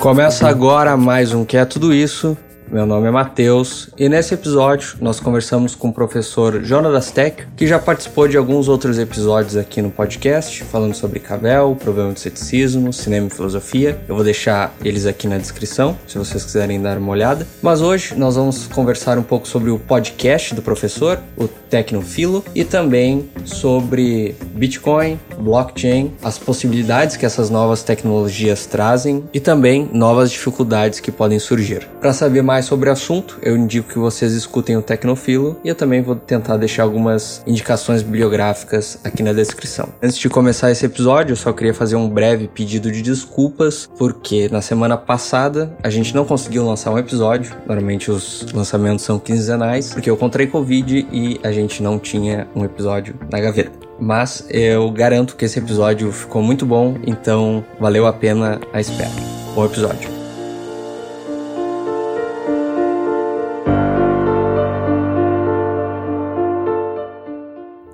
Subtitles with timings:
[0.00, 2.36] Começa agora mais um Que é Tudo Isso.
[2.70, 7.66] Meu nome é Matheus e nesse episódio nós conversamos com o professor Jonas Tech, que
[7.66, 12.92] já participou de alguns outros episódios aqui no podcast, falando sobre Cavell, problema de ceticismo,
[12.92, 13.98] cinema e filosofia.
[14.06, 17.46] Eu vou deixar eles aqui na descrição, se vocês quiserem dar uma olhada.
[17.62, 22.64] Mas hoje nós vamos conversar um pouco sobre o podcast do professor, o Tecnofilo, e
[22.64, 31.00] também sobre Bitcoin, blockchain, as possibilidades que essas novas tecnologias trazem e também novas dificuldades
[31.00, 31.88] que podem surgir.
[32.00, 35.74] Para saber mais sobre o assunto, eu indico que vocês escutem o Tecnofilo e eu
[35.74, 39.88] também vou tentar deixar algumas indicações bibliográficas aqui na descrição.
[40.02, 44.48] Antes de começar esse episódio, eu só queria fazer um breve pedido de desculpas, porque
[44.50, 47.54] na semana passada a gente não conseguiu lançar um episódio.
[47.66, 52.64] Normalmente os lançamentos são quinzenais, porque eu encontrei Covid e a gente não tinha um
[52.64, 53.88] episódio na gaveta.
[54.00, 59.10] Mas eu garanto que esse episódio ficou muito bom, então valeu a pena a espera.
[59.54, 60.17] Bom episódio.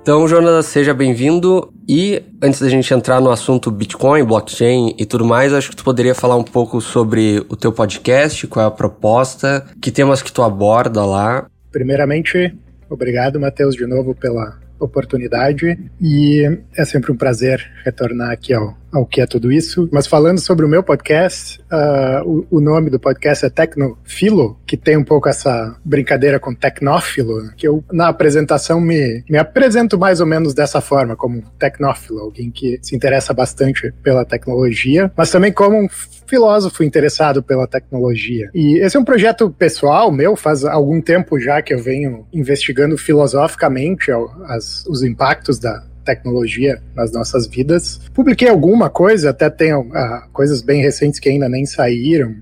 [0.05, 1.73] Então, Jonas, seja bem-vindo.
[1.89, 5.83] E antes da gente entrar no assunto Bitcoin, blockchain e tudo mais, acho que tu
[5.83, 10.31] poderia falar um pouco sobre o teu podcast, qual é a proposta, que temas que
[10.31, 11.47] tu aborda lá.
[11.71, 12.55] Primeiramente,
[12.87, 19.05] obrigado, Matheus, de novo pela oportunidade e é sempre um prazer retornar aqui ao, ao
[19.05, 19.89] que é tudo isso.
[19.91, 24.77] Mas falando sobre o meu podcast, uh, o, o, nome do podcast é Tecnofilo, que
[24.77, 30.21] tem um pouco essa brincadeira com tecnófilo, que eu na apresentação me, me apresento mais
[30.21, 35.51] ou menos dessa forma, como tecnófilo, alguém que se interessa bastante pela tecnologia, mas também
[35.51, 35.89] como um
[36.25, 38.49] filósofo interessado pela tecnologia.
[38.53, 42.97] E esse é um projeto pessoal meu, faz algum tempo já que eu venho investigando
[42.97, 44.09] filosoficamente
[44.45, 47.99] as, os impactos da tecnologia nas nossas vidas.
[48.13, 52.35] Publiquei alguma coisa, até tenho uh, coisas bem recentes que ainda nem saíram,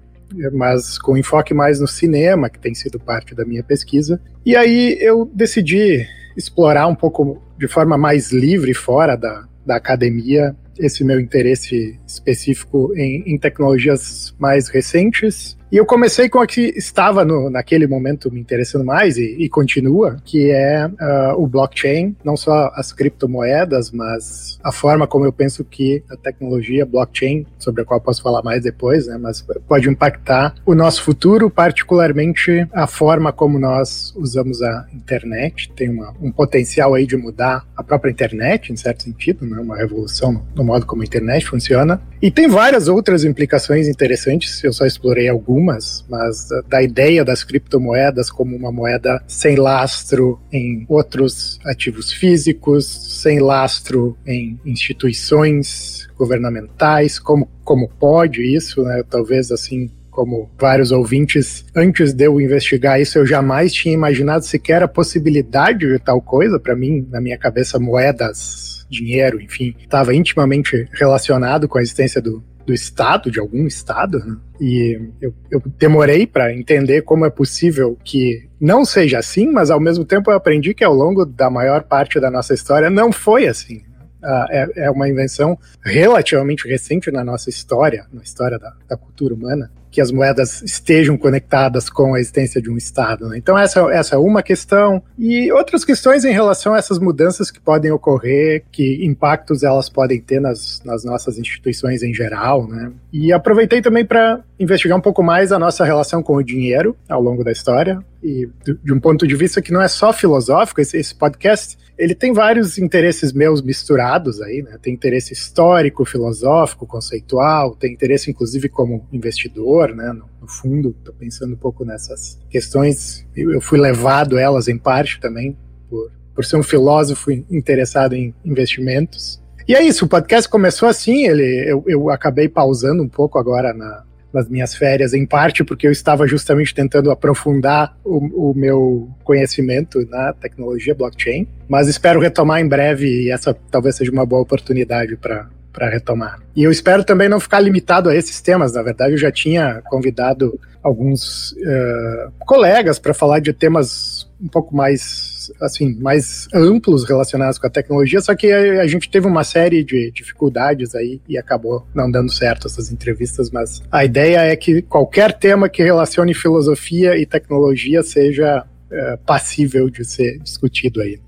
[0.52, 4.22] mas com enfoque mais no cinema, que tem sido parte da minha pesquisa.
[4.46, 10.56] E aí eu decidi explorar um pouco de forma mais livre, fora da, da academia,
[10.78, 16.72] esse meu interesse específico em, em tecnologias mais recentes e eu comecei com a que
[16.78, 22.16] estava no, naquele momento me interessando mais e, e continua, que é uh, o blockchain,
[22.24, 27.82] não só as criptomoedas, mas a forma como eu penso que a tecnologia blockchain, sobre
[27.82, 32.86] a qual posso falar mais depois, né, mas pode impactar o nosso futuro, particularmente a
[32.86, 35.72] forma como nós usamos a internet.
[35.76, 39.76] Tem uma, um potencial aí de mudar a própria internet, em certo sentido, né, uma
[39.76, 42.00] revolução no, no modo como a internet funciona.
[42.22, 47.44] E tem várias outras implicações interessantes, eu só explorei algumas algumas, mas da ideia das
[47.44, 52.86] criptomoedas como uma moeda sem lastro em outros ativos físicos,
[53.22, 59.04] sem lastro em instituições governamentais, como, como pode isso, né?
[59.10, 64.84] Talvez assim como vários ouvintes, antes de eu investigar isso, eu jamais tinha imaginado sequer
[64.84, 66.60] a possibilidade de tal coisa.
[66.60, 72.44] Para mim, na minha cabeça, moedas, dinheiro, enfim, estava intimamente relacionado com a existência do,
[72.66, 74.38] do Estado, de algum Estado, né?
[74.60, 79.80] e eu, eu demorei para entender como é possível que não seja assim, mas ao
[79.80, 83.48] mesmo tempo eu aprendi que ao longo da maior parte da nossa história não foi
[83.48, 83.84] assim.
[84.24, 89.34] Uh, é, é, uma invenção relativamente recente na nossa história, na história da, da cultura
[89.34, 93.30] humana, que as moedas estejam conectadas com a existência de um Estado.
[93.30, 93.38] Né?
[93.38, 95.04] Então, essa, essa é uma questão.
[95.20, 100.20] E outras questões em relação a essas mudanças que podem ocorrer, que impactos elas podem
[100.20, 102.68] ter nas, nas nossas instituições em geral.
[102.68, 102.92] Né?
[103.14, 107.22] E aproveitei também para investigar um pouco mais a nossa relação com o dinheiro ao
[107.22, 108.50] longo da história, e
[108.82, 112.32] de um ponto de vista que não é só filosófico, esse, esse, podcast, ele tem
[112.32, 114.80] vários interesses meus misturados aí, né?
[114.82, 120.14] Tem interesse histórico, filosófico, conceitual, tem interesse inclusive como investidor, né?
[120.14, 124.78] No, no fundo, estou pensando um pouco nessas questões, eu, eu fui levado elas em
[124.78, 125.58] parte também
[125.90, 129.44] por, por ser um filósofo interessado em investimentos.
[129.68, 133.74] E é isso, o podcast começou assim, ele, eu, eu acabei pausando um pouco agora
[133.74, 134.04] na,
[134.34, 140.06] nas minhas férias, em parte porque eu estava justamente tentando aprofundar o, o, meu conhecimento
[140.10, 145.16] na tecnologia blockchain, mas espero retomar em breve e essa talvez seja uma boa oportunidade
[145.16, 146.40] para para retomar.
[146.56, 148.74] E eu espero também não ficar limitado a esses temas.
[148.74, 154.76] Na verdade, eu já tinha convidado alguns uh, colegas para falar de temas um pouco
[154.76, 159.84] mais assim, mais amplos relacionados com a tecnologia, só que a, gente teve uma série
[159.84, 164.82] de dificuldades aí e acabou não dando certo essas entrevistas, mas a ideia é que
[164.82, 171.20] qualquer tema que relacione filosofia e tecnologia seja é, passível de ser discutido aí.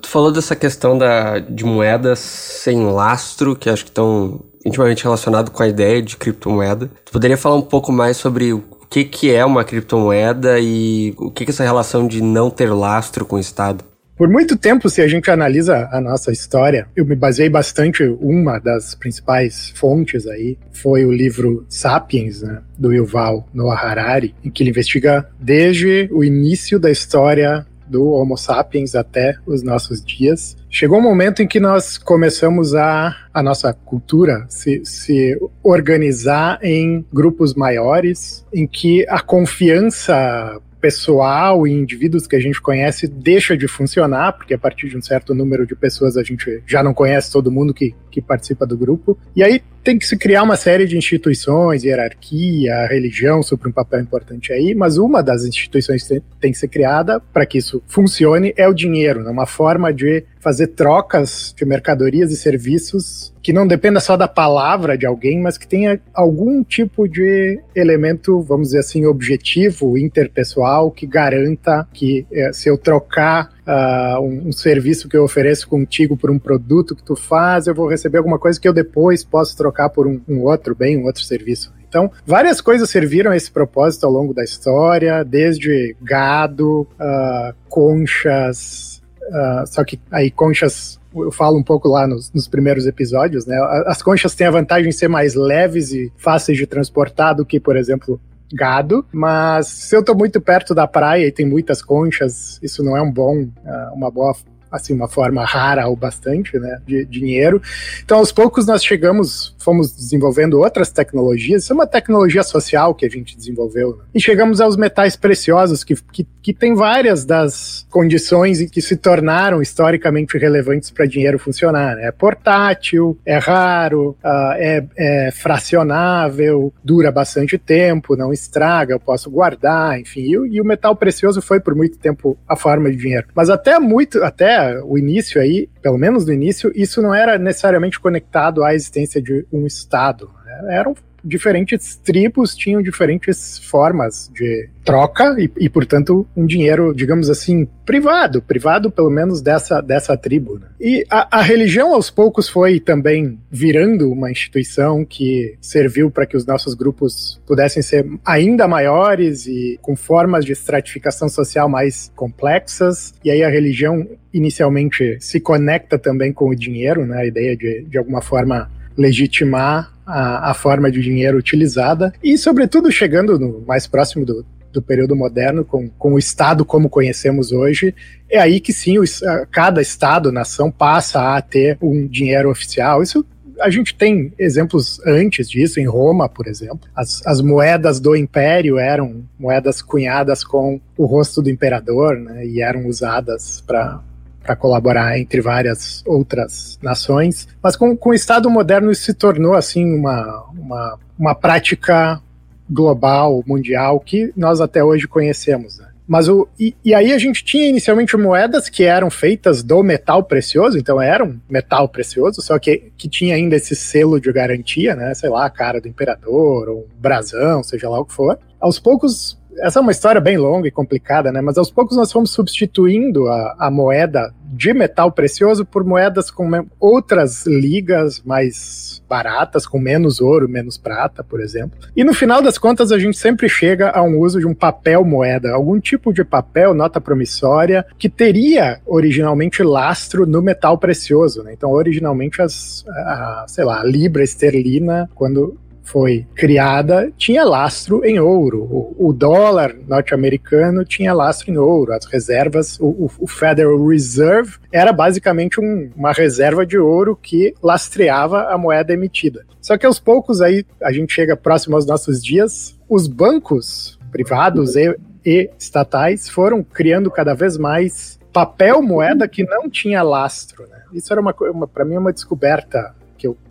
[0.00, 5.50] Tu falou dessa questão da, de moedas sem lastro, que acho que estão intimamente relacionado
[5.50, 6.90] com a ideia de criptomoeda.
[7.04, 8.54] Tu poderia falar um pouco mais sobre
[8.94, 12.72] que, que é uma criptomoeda e o que, que é essa relação de não ter
[12.72, 13.84] lastro com o Estado?
[14.16, 18.60] Por muito tempo, se a gente analisa a nossa história, eu me baseei bastante, uma
[18.60, 24.62] das principais fontes aí foi o livro Sapiens, né, do Yuval Noah Harari, em que
[24.62, 30.56] ele investiga desde o início da história do Homo sapiens até os nossos dias.
[30.76, 37.06] Chegou um momento em que nós começamos a, a nossa cultura se, se organizar em
[37.12, 43.68] grupos maiores, em que a confiança pessoal e indivíduos que a gente conhece deixa de
[43.68, 47.30] funcionar, porque a partir de um certo número de pessoas a gente já não conhece
[47.30, 49.18] todo mundo que, que participa do grupo.
[49.34, 54.00] E aí tem que se criar uma série de instituições, hierarquia, religião sobre um papel
[54.00, 58.54] importante aí, mas uma das instituições que tem que ser criada para que isso funcione
[58.56, 59.30] é o dinheiro, né?
[59.30, 64.96] uma forma de fazer trocas de mercadorias e serviços que não dependa só da palavra
[64.96, 71.06] de alguém, mas que tenha algum tipo de elemento, vamos dizer assim, objetivo, interpessoal, que
[71.06, 76.30] garanta que eh, se eu trocar uh, um, um, serviço que eu ofereço contigo por
[76.30, 79.88] um produto que tu faz, eu vou receber alguma coisa que eu depois posso trocar
[79.88, 81.72] por um, um outro bem, um outro serviço.
[81.88, 89.00] Então, várias coisas serviram a esse propósito ao longo da história, desde gado, uh, conchas,
[89.28, 93.56] uh, só que aí conchas eu falo um pouco lá nos, nos, primeiros episódios, né?
[93.86, 97.60] As conchas têm a vantagem de ser mais leves e fáceis de transportar do que,
[97.60, 98.20] por exemplo,
[98.52, 102.96] gado, mas se eu tô muito perto da praia e tem muitas conchas, isso não
[102.96, 104.34] é um bom, ah, uma boa
[104.70, 107.62] assim, uma forma rara ou bastante, né, de, dinheiro.
[108.04, 113.06] Então, aos poucos nós chegamos, fomos desenvolvendo outras tecnologias, isso é uma tecnologia social que
[113.06, 114.04] a gente desenvolveu, né?
[114.14, 119.62] e chegamos aos metais preciosos, que, que, que tem várias das condições que se tornaram
[119.62, 122.08] historicamente relevantes para dinheiro funcionar, né?
[122.08, 129.30] É portátil, é raro, uh, é, é fracionável, dura bastante tempo, não estraga, eu posso
[129.30, 133.26] guardar, enfim, e, e o metal precioso foi por muito tempo a forma de dinheiro.
[133.34, 137.98] Mas até muito, até o início aí, pelo menos no início, isso não era necessariamente
[137.98, 140.30] conectado à existência de um Estado.
[140.68, 147.66] Eram diferentes tribos tinham diferentes formas de troca e, e, portanto, um dinheiro, digamos assim,
[147.86, 150.58] privado, privado pelo menos dessa, dessa tribo.
[150.58, 150.66] Né?
[150.78, 156.36] E a, a, religião, aos poucos, foi também virando uma instituição que serviu para que
[156.36, 163.14] os nossos grupos pudessem ser ainda maiores e com formas de estratificação social mais complexas.
[163.24, 167.22] E aí a religião, inicialmente, se conecta também com o dinheiro, né?
[167.22, 172.90] a ideia de, de alguma forma, legitimar a, a forma de dinheiro utilizada e, sobretudo,
[172.90, 177.94] chegando no mais próximo do, do período moderno, com, com o Estado como conhecemos hoje,
[178.30, 179.04] é aí que sim, o,
[179.50, 183.02] cada Estado, nação, passa a ter um dinheiro oficial.
[183.02, 183.24] Isso
[183.60, 186.88] a gente tem exemplos antes disso, em Roma, por exemplo.
[186.94, 192.60] As, as moedas do Império eram moedas cunhadas com o rosto do imperador, né, e
[192.60, 194.02] eram usadas para
[194.44, 197.48] para colaborar entre várias outras nações.
[197.62, 202.20] Mas com, com o Estado moderno isso se tornou assim uma, uma, uma prática
[202.68, 205.78] global, mundial, que nós até hoje conhecemos.
[205.78, 205.86] Né?
[206.06, 210.22] Mas o, e, e, aí a gente tinha inicialmente moedas que eram feitas do metal
[210.22, 215.14] precioso, então eram metal precioso, só que, que tinha ainda esse selo de garantia, né?
[215.14, 218.38] Sei lá, a cara do imperador, ou um brasão, seja lá o que for.
[218.60, 221.40] Aos poucos essa é uma história bem longa e complicada, né?
[221.40, 226.48] Mas aos poucos nós fomos substituindo a, a moeda de metal precioso por moedas com
[226.78, 231.78] outras ligas mais baratas, com menos ouro, menos prata, por exemplo.
[231.96, 235.04] E no final das contas, a gente sempre chega a um uso de um papel
[235.04, 241.42] moeda, algum tipo de papel, nota promissória, que teria originalmente lastro no metal precioso.
[241.42, 241.52] Né?
[241.52, 248.18] Então, originalmente, as, a, sei lá, a libra esterlina, quando foi criada tinha lastro em
[248.18, 248.62] ouro.
[248.62, 251.92] O, o dólar norte-americano tinha lastro em ouro.
[251.92, 258.48] As reservas, o, o Federal Reserve era basicamente um, uma reserva de ouro que lastreava
[258.48, 259.44] a moeda emitida.
[259.60, 264.76] Só que aos poucos aí a gente chega próximo aos nossos dias, os bancos privados
[264.76, 270.66] e, e estatais foram criando cada vez mais papel moeda que não tinha lastro.
[270.68, 270.82] Né?
[270.92, 272.94] Isso era uma, uma para mim uma descoberta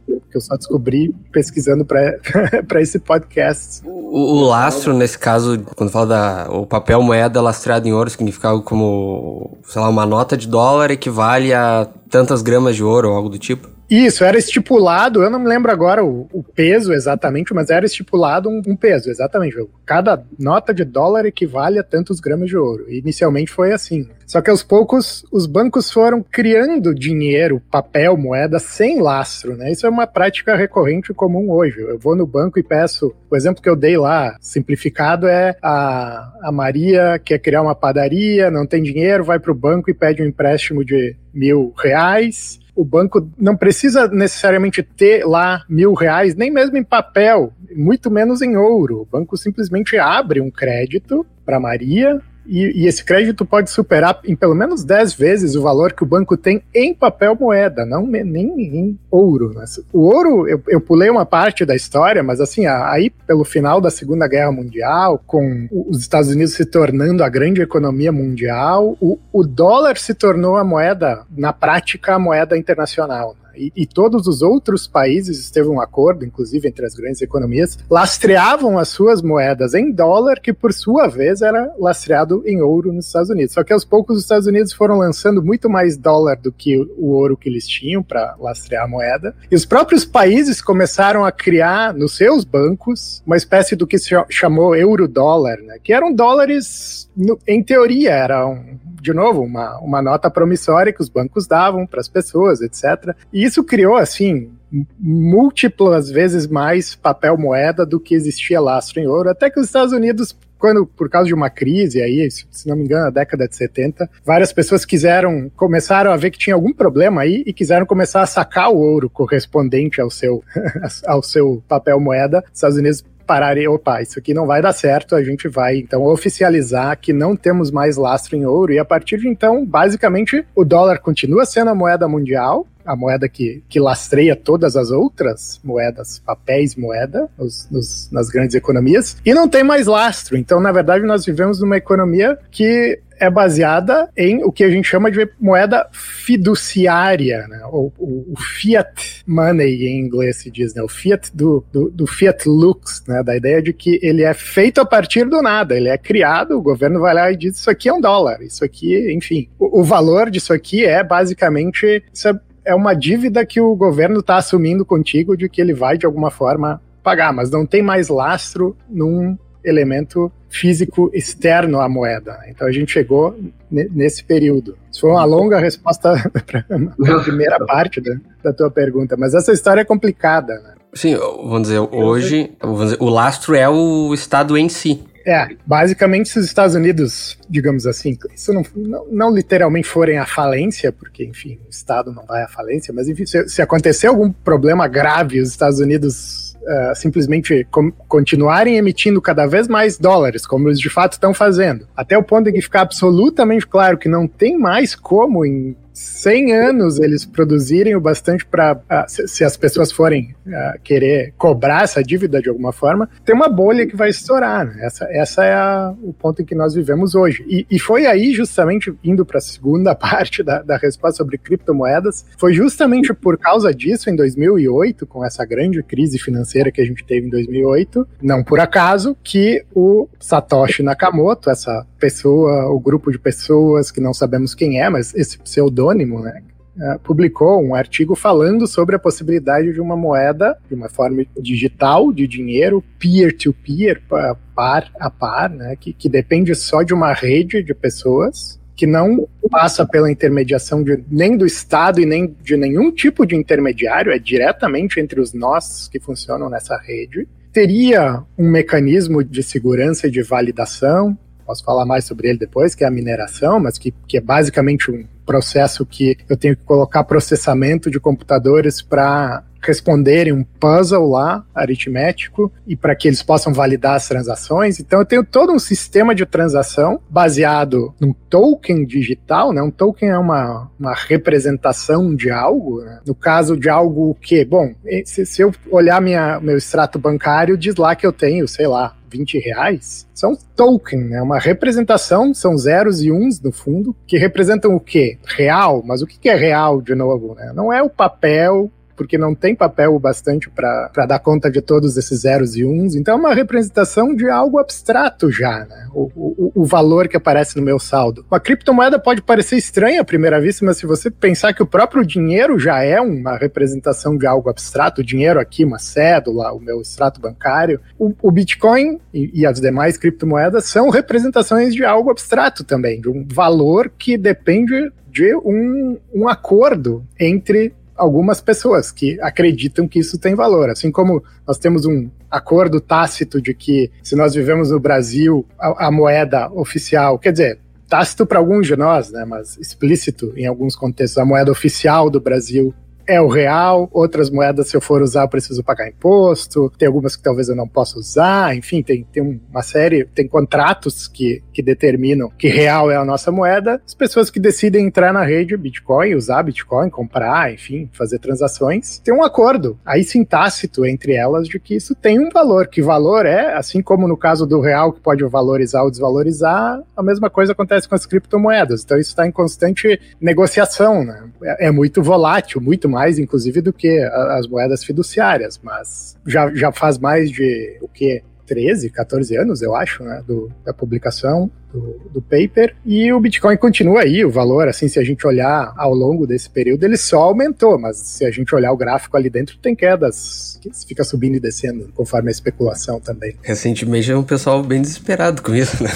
[0.05, 3.81] que eu, só descobri pesquisando para esse podcast.
[3.86, 8.50] O, o, lastro, nesse caso, quando fala da o papel moeda lastrado em ouro, significa
[8.50, 13.15] algo como, sei lá, uma nota de dólar equivale a tantas gramas de ouro ou
[13.15, 13.73] algo do tipo?
[13.93, 18.50] Isso, era estipulado, eu não me lembro agora o, o peso exatamente, mas era estipulado
[18.50, 19.55] um, um, peso, exatamente.
[19.85, 22.91] Cada nota de dólar equivale a tantos gramas de ouro.
[22.91, 24.09] Inicialmente foi assim.
[24.25, 29.71] Só que aos poucos os bancos foram criando dinheiro, papel, moeda sem lastro, né?
[29.71, 31.79] Isso é uma prática recorrente e comum hoje.
[31.79, 36.33] Eu vou no banco e peço, o exemplo que eu dei lá, simplificado, é a,
[36.41, 40.23] a Maria quer criar uma padaria, não tem dinheiro, vai para o banco e pede
[40.23, 46.51] um empréstimo de mil reais o banco não precisa necessariamente ter lá mil reais, nem
[46.51, 49.01] mesmo em papel, muito menos em ouro.
[49.01, 54.35] O banco simplesmente abre um crédito para Maria, e, e, esse crédito pode superar em
[54.35, 58.47] pelo menos 10 vezes o valor que o banco tem em papel moeda, não nem
[58.59, 59.53] em ouro.
[59.53, 59.63] Né?
[59.91, 63.89] O ouro, eu, eu, pulei uma parte da história, mas assim, aí pelo final da
[63.89, 69.43] Segunda Guerra Mundial, com os Estados Unidos se tornando a grande economia mundial, o, o
[69.43, 74.88] dólar se tornou a moeda, na prática, a moeda internacional e, e, todos os outros
[74.88, 80.39] países, teve um acordo, inclusive entre as grandes economias, lastreavam as suas moedas em dólar,
[80.39, 83.53] que por sua vez era lastreado em ouro nos Estados Unidos.
[83.53, 87.12] Só que aos poucos os Estados Unidos foram lançando muito mais dólar do que o
[87.12, 91.93] ouro que eles tinham para lastrear a moeda, e os próprios países começaram a criar
[91.93, 95.77] nos seus bancos uma espécie do que se chamou euro-dólar, né?
[95.81, 97.10] que eram dólares,
[97.48, 98.63] em teoria, eram
[99.03, 103.13] de novo, uma, uma nota promissória que os bancos davam para as pessoas, etc.
[103.33, 104.51] E isso criou, assim,
[105.00, 109.93] múltiplas vezes mais papel moeda do que existia lastro em ouro, até que os Estados
[109.93, 113.53] Unidos quando, por causa de uma crise aí, se não me engano, na década de
[113.53, 118.21] 70, várias pessoas quiseram, começaram a ver que tinha algum problema aí e quiseram começar
[118.21, 120.41] a sacar o ouro correspondente ao seu,
[121.05, 122.41] ao seu papel moeda.
[122.47, 126.03] Os Estados Unidos pararem, opa, isso aqui não vai dar certo, a gente vai então
[126.03, 130.63] oficializar que não temos mais lastro em ouro, e a partir de então, basicamente, o
[130.63, 136.20] dólar continua sendo a moeda mundial, a moeda que, que lastreia todas as outras moedas,
[136.20, 140.38] papéis moeda, nos, nos, nas grandes economias, e não tem mais lastro.
[140.38, 144.88] Então, na verdade, nós vivemos numa economia que é baseada em o que a gente
[144.88, 147.62] chama de moeda fiduciária, né?
[147.72, 150.82] o, o, o, fiat money em inglês se diz, né?
[150.82, 153.24] o fiat do, do, do, fiat lux, né?
[153.24, 156.62] da ideia de que ele é feito a partir do nada, ele é criado, o
[156.62, 159.84] governo vai lá e diz isso aqui é um dólar, isso aqui, enfim, o, o
[159.84, 164.86] valor disso aqui é basicamente isso é, é uma dívida que o governo está assumindo
[164.86, 169.38] contigo de que ele vai de alguma forma pagar, mas não tem mais lastro num
[169.63, 172.39] elemento físico externo à moeda.
[172.48, 173.36] Então a gente chegou
[173.72, 174.77] nesse período.
[174.91, 176.13] Isso foi uma longa resposta
[176.46, 180.53] para a primeira parte da, da, tua pergunta, mas essa história é complicada.
[180.60, 180.74] Né?
[180.93, 185.03] Sim, vamos dizer, hoje vamos dizer, o lastro é o Estado em si.
[185.25, 190.25] É, basicamente se os Estados Unidos, digamos assim, isso não, não, não, literalmente forem à
[190.25, 194.32] falência, porque, enfim, o Estado não vai à falência, mas enfim, se, se acontecer algum
[194.32, 197.65] problema grave, os Estados Unidos uh, simplesmente
[198.08, 202.46] continuarem emitindo cada vez mais dólares, como eles de fato estão fazendo, até o ponto
[202.46, 207.95] de que ficar absolutamente claro que não tem mais como em 100 anos eles produzirem
[207.95, 212.73] o bastante para, uh, se, as pessoas forem uh, querer cobrar essa dívida de alguma
[212.73, 214.65] forma, tem uma bolha que vai estourar.
[214.65, 214.85] Né?
[214.85, 217.45] Essa, essa é a, o ponto em que nós vivemos hoje.
[217.47, 222.25] E, e foi aí, justamente, indo para a segunda parte da, da resposta sobre criptomoedas,
[222.38, 227.05] foi justamente por causa disso, em 2008, com essa grande crise financeira que a gente
[227.05, 233.19] teve em 2008, não por acaso, que o Satoshi Nakamoto, essa pessoa, o grupo de
[233.19, 235.38] pessoas que não sabemos quem é, mas esse
[235.84, 236.42] pseudônimo, né?
[236.75, 242.12] Uh, publicou um artigo falando sobre a possibilidade de uma moeda, de uma forma digital
[242.12, 247.62] de dinheiro, peer-to-peer, -peer, par a par, né, que, que depende só de uma rede
[247.62, 252.92] de pessoas, que não passa pela intermediação de, nem do Estado e nem de nenhum
[252.92, 257.28] tipo de intermediário, é diretamente entre os nós que funcionam nessa rede.
[257.52, 262.84] Teria um mecanismo de segurança e de validação, posso falar mais sobre ele depois, que
[262.84, 267.03] é a mineração, mas que, que é basicamente um processo que eu tenho que colocar
[267.03, 273.96] processamento de computadores para responderem um puzzle lá, aritmético, e para que eles possam validar
[273.96, 274.79] as transações.
[274.79, 279.62] Então eu tenho todo um sistema de transação baseado num token digital, né?
[279.62, 283.00] Um token é uma, uma representação de algo, né?
[283.05, 284.74] No caso de algo que, bom,
[285.05, 288.96] se, se eu olhar minha, meu extrato bancário, diz lá que eu tenho, sei lá,
[289.13, 291.22] 20 reais, são token, né?
[291.22, 295.17] Uma representação, são zeros e uns no fundo, que representam o quê?
[295.24, 297.36] Real, mas o que é real de novo?
[297.36, 297.51] Né?
[297.55, 298.72] Não é o papel
[299.03, 302.95] porque não tem papel o bastante para dar conta de todos esses zeros e uns.
[302.95, 305.88] Então é uma representação de algo abstrato já, né?
[305.93, 308.25] O, o, o valor que aparece no meu saldo.
[308.31, 312.05] Uma criptomoeda pode parecer estranha à primeira vista, mas se você pensar que o próprio
[312.05, 316.79] dinheiro já é uma representação de algo abstrato, o dinheiro aqui, uma cédula, o meu
[316.79, 322.63] extrato bancário, o, o Bitcoin e, e as demais criptomoedas são representações de algo abstrato
[322.63, 329.88] também, de um valor que depende de um, um acordo entre algumas pessoas que acreditam
[329.88, 330.69] que isso tem valor.
[330.69, 335.88] Assim como nós temos um acordo tácito de que se nós vivemos no Brasil, a,
[335.88, 340.75] a moeda oficial, quer dizer, tácito para alguns de nós, né, mas explícito em alguns
[340.75, 342.73] contextos, a moeda oficial do Brasil
[343.07, 347.15] é o real, outras moedas, se eu for usar, eu preciso pagar imposto, tem algumas
[347.15, 351.62] que talvez eu não possa usar, enfim, tem, tem uma série, tem contratos que, que
[351.62, 356.15] determinam que real é a nossa moeda, as pessoas que decidem entrar na rede Bitcoin,
[356.15, 361.60] usar Bitcoin, comprar, enfim, fazer transações, tem um acordo, aí sim tácito entre elas de
[361.60, 365.01] que isso tem um valor, que valor é, assim como no caso do real que
[365.01, 369.31] pode valorizar ou desvalorizar, a mesma coisa acontece com as criptomoedas, então isso está em
[369.31, 371.29] constante negociação, né?
[371.43, 374.00] é, é muito volátil, muito mais, inclusive, do que
[374.38, 378.23] as moedas fiduciárias, mas já, já faz mais de o que?
[378.45, 383.58] 13, 14 anos, eu acho, né, do, da publicação do, do, paper, e o Bitcoin
[383.58, 387.20] continua aí, o valor, assim, se a gente olhar ao longo desse período, ele só
[387.24, 391.36] aumentou, mas se a gente olhar o gráfico ali dentro, tem quedas, que fica subindo
[391.36, 393.36] e descendo, conforme a especulação também.
[393.42, 395.89] Recentemente é um pessoal bem desesperado com isso, né?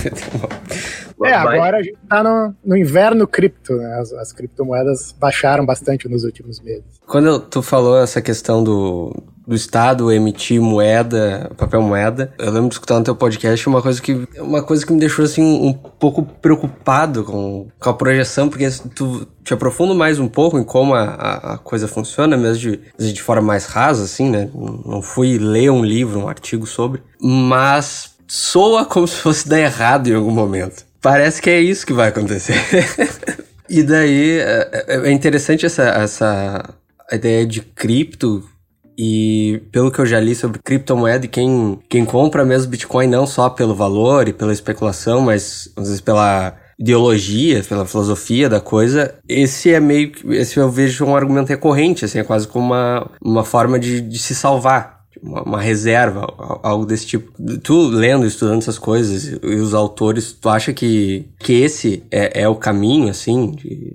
[1.23, 3.99] é, agora a gente tá no, no inverno cripto, né?
[3.99, 6.85] As, as criptomoedas baixaram bastante nos últimos meses.
[7.05, 9.13] Quando tu falou essa questão do
[9.47, 12.33] do Estado emitir moeda, papel moeda.
[12.37, 15.23] Eu lembro de escutar no teu podcast uma coisa que, uma coisa que me deixou
[15.23, 20.57] assim um pouco preocupado com, com a projeção, porque tu te aprofunda mais um pouco
[20.57, 24.49] em como a, a, a coisa funciona, mesmo de, de forma mais rasa, assim, né?
[24.53, 30.07] Não fui ler um livro, um artigo sobre, mas soa como se fosse dar errado
[30.07, 30.85] em algum momento.
[31.01, 32.55] Parece que é isso que vai acontecer.
[33.69, 36.73] e daí é, é, é interessante essa, essa
[37.11, 38.43] ideia de cripto
[38.97, 43.27] e pelo que eu já li sobre criptomoeda e quem, quem compra mesmo Bitcoin não
[43.27, 49.15] só pelo valor e pela especulação, mas às vezes pela ideologia, pela filosofia da coisa,
[49.27, 53.09] esse é meio que, esse eu vejo um argumento recorrente, assim, é quase como uma,
[53.21, 54.97] uma forma de, de se salvar.
[55.19, 57.31] Uma, uma, reserva, algo desse tipo.
[57.63, 62.47] Tu lendo, estudando essas coisas e os autores, tu acha que, que esse é, é
[62.47, 63.93] o caminho, assim, de,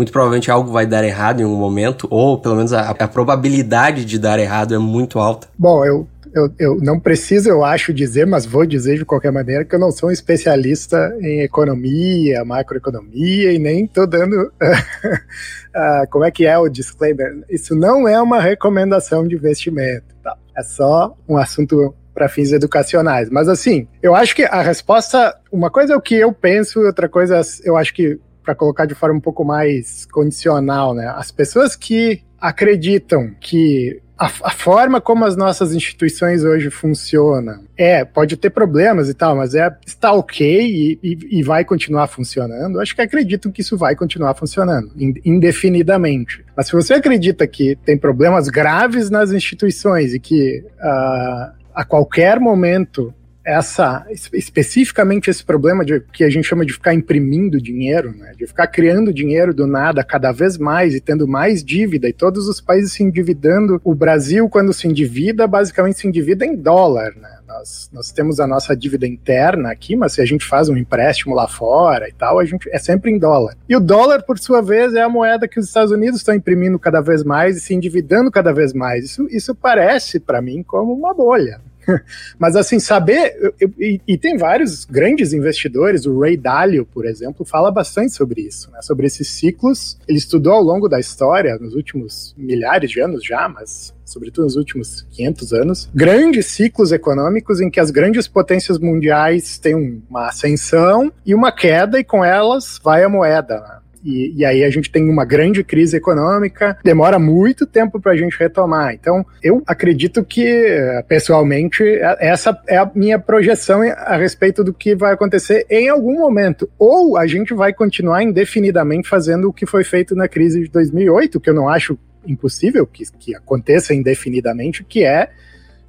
[0.00, 4.02] muito provavelmente algo vai dar errado em algum momento, ou pelo menos a, a probabilidade
[4.06, 5.46] de dar errado é muito alta.
[5.58, 9.62] Bom, eu, eu, eu não preciso, eu acho, dizer, mas vou dizer de qualquer maneira
[9.62, 14.50] que eu não sou um especialista em economia, macroeconomia, e nem estou dando.
[14.62, 17.44] uh, como é que é o disclaimer?
[17.50, 20.14] Isso não é uma recomendação de investimento.
[20.24, 20.34] Tá?
[20.56, 23.28] É só um assunto para fins educacionais.
[23.28, 27.06] Mas assim, eu acho que a resposta, uma coisa é o que eu penso, outra
[27.06, 31.12] coisa eu acho que para colocar de forma um pouco mais condicional, né?
[31.16, 38.04] As pessoas que acreditam que a, a, forma como as nossas instituições hoje funcionam é,
[38.04, 42.80] pode ter problemas e tal, mas é, está ok e, e, e vai continuar funcionando.
[42.80, 44.92] Acho que acreditam que isso vai continuar funcionando
[45.24, 46.44] indefinidamente.
[46.54, 52.38] Mas se você acredita que tem problemas graves nas instituições e que uh, a qualquer
[52.38, 53.14] momento
[53.50, 58.46] essa especificamente esse problema de que a gente chama de ficar imprimindo dinheiro, né, de
[58.46, 62.60] ficar criando dinheiro do nada cada vez mais e tendo mais dívida e todos os
[62.60, 63.80] países se endividando.
[63.84, 67.40] O Brasil, quando se endivida, basicamente se endivida em dólar, né?
[67.46, 71.34] Nós, nós temos a nossa dívida interna aqui, mas se a gente faz um empréstimo
[71.34, 73.56] lá fora e tal, a gente é sempre em dólar.
[73.68, 76.78] E o dólar, por sua vez, é a moeda que os Estados Unidos estão imprimindo
[76.78, 79.04] cada vez mais e se endividando cada vez mais.
[79.04, 81.60] Isso, isso parece para mim como uma bolha.
[82.38, 83.54] Mas assim, saber.
[83.78, 88.70] e, e, tem vários grandes investidores, o Ray Dalio, por exemplo, fala bastante sobre isso,
[88.70, 88.80] né?
[88.82, 89.98] Sobre esses ciclos.
[90.08, 94.56] Ele estudou ao longo da história, nos últimos milhares de anos já, mas sobretudo nos
[94.56, 101.12] últimos 500 anos, grandes ciclos econômicos em que as grandes potências mundiais têm uma ascensão
[101.24, 103.60] e uma queda, e com elas vai a moeda.
[103.60, 103.79] Né?
[104.04, 108.16] E, e, aí a gente tem uma grande crise econômica, demora muito tempo para a
[108.16, 108.94] gente retomar.
[108.94, 111.82] Então, eu acredito que, pessoalmente,
[112.18, 116.68] essa é a minha projeção a respeito do que vai acontecer em algum momento.
[116.78, 121.40] Ou a gente vai continuar indefinidamente fazendo o que foi feito na crise de 2008,
[121.40, 125.30] que eu não acho impossível que, que aconteça indefinidamente, que é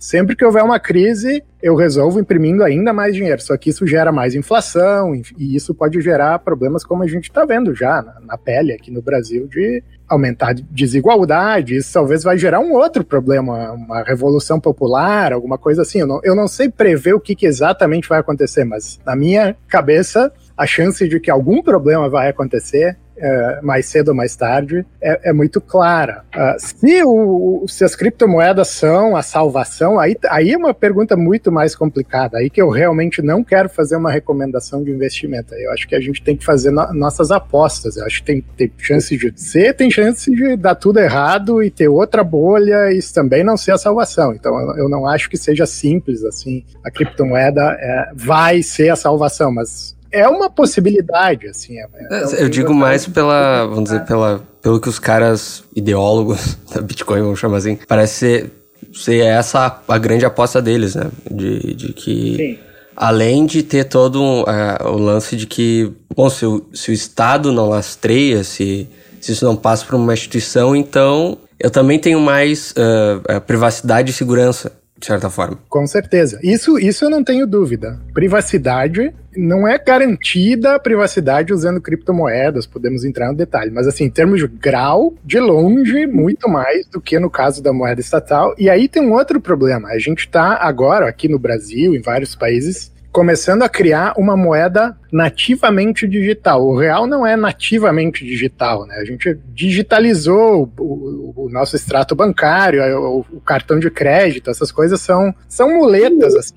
[0.02, 3.40] sempre que houver uma crise, eu resolvo imprimindo ainda mais dinheiro.
[3.40, 7.46] Só que isso gera mais inflação e isso pode gerar problemas como a gente está
[7.46, 11.76] vendo já na, pele aqui no Brasil de aumentar desigualdade.
[11.76, 16.00] Isso talvez vai gerar um outro problema, uma revolução popular, alguma coisa assim.
[16.00, 19.56] Eu não, eu não sei prever o que, que exatamente vai acontecer, mas na minha
[19.68, 24.86] cabeça a chance de que algum problema vai acontecer é, mais cedo ou mais tarde,
[25.02, 26.24] é, é muito clara.
[26.36, 31.52] Uh, se, o, se as criptomoedas são a salvação, aí, aí é uma pergunta muito
[31.52, 32.40] mais complicada.
[32.40, 35.54] Aí que eu realmente não quero fazer uma recomendação de investimento.
[35.54, 37.98] Eu acho que a gente tem que fazer no, nossas apostas.
[37.98, 41.70] Eu acho que tem, tem chance de ser, tem chance de dar tudo errado e
[41.70, 44.34] ter outra bolha e isso também não ser a salvação.
[44.34, 46.64] Então eu não acho que seja simples assim.
[46.84, 51.78] A criptomoeda é, vai ser a salvação, mas é uma possibilidade, assim.
[51.78, 56.82] É, é eu digo mais pela, vamos dizer, pela, pelo que os caras ideólogos da
[56.82, 58.52] Bitcoin, vamos chamar assim, parece ser,
[58.94, 61.10] ser essa a grande aposta deles, né?
[61.30, 62.60] De, de que, Sim.
[62.96, 66.94] além de ter todo um, uh, o lance de que, bom, se o, se o
[66.94, 68.88] Estado não lastreia, se,
[69.20, 74.14] se isso não passa por uma instituição, então eu também tenho mais uh, privacidade e
[74.14, 74.72] segurança
[75.02, 75.58] de certa forma.
[75.68, 76.40] Com certeza.
[76.44, 78.00] Isso, isso eu não tenho dúvida.
[78.14, 84.10] Privacidade não é garantida a privacidade usando criptomoedas, podemos entrar no detalhe, mas assim, em
[84.10, 88.54] termos de grau, de longe, muito mais do que no caso da moeda estatal.
[88.58, 89.90] E aí tem um outro problema.
[89.90, 94.98] A gente está agora aqui no Brasil, em vários países, começando a criar uma moeda
[95.12, 96.66] nativamente digital.
[96.66, 98.96] O real não é nativamente digital, né?
[98.96, 104.72] A gente digitalizou o, o, o nosso extrato bancário, o, o, cartão de crédito, essas
[104.72, 106.56] coisas são, são muletas, assim,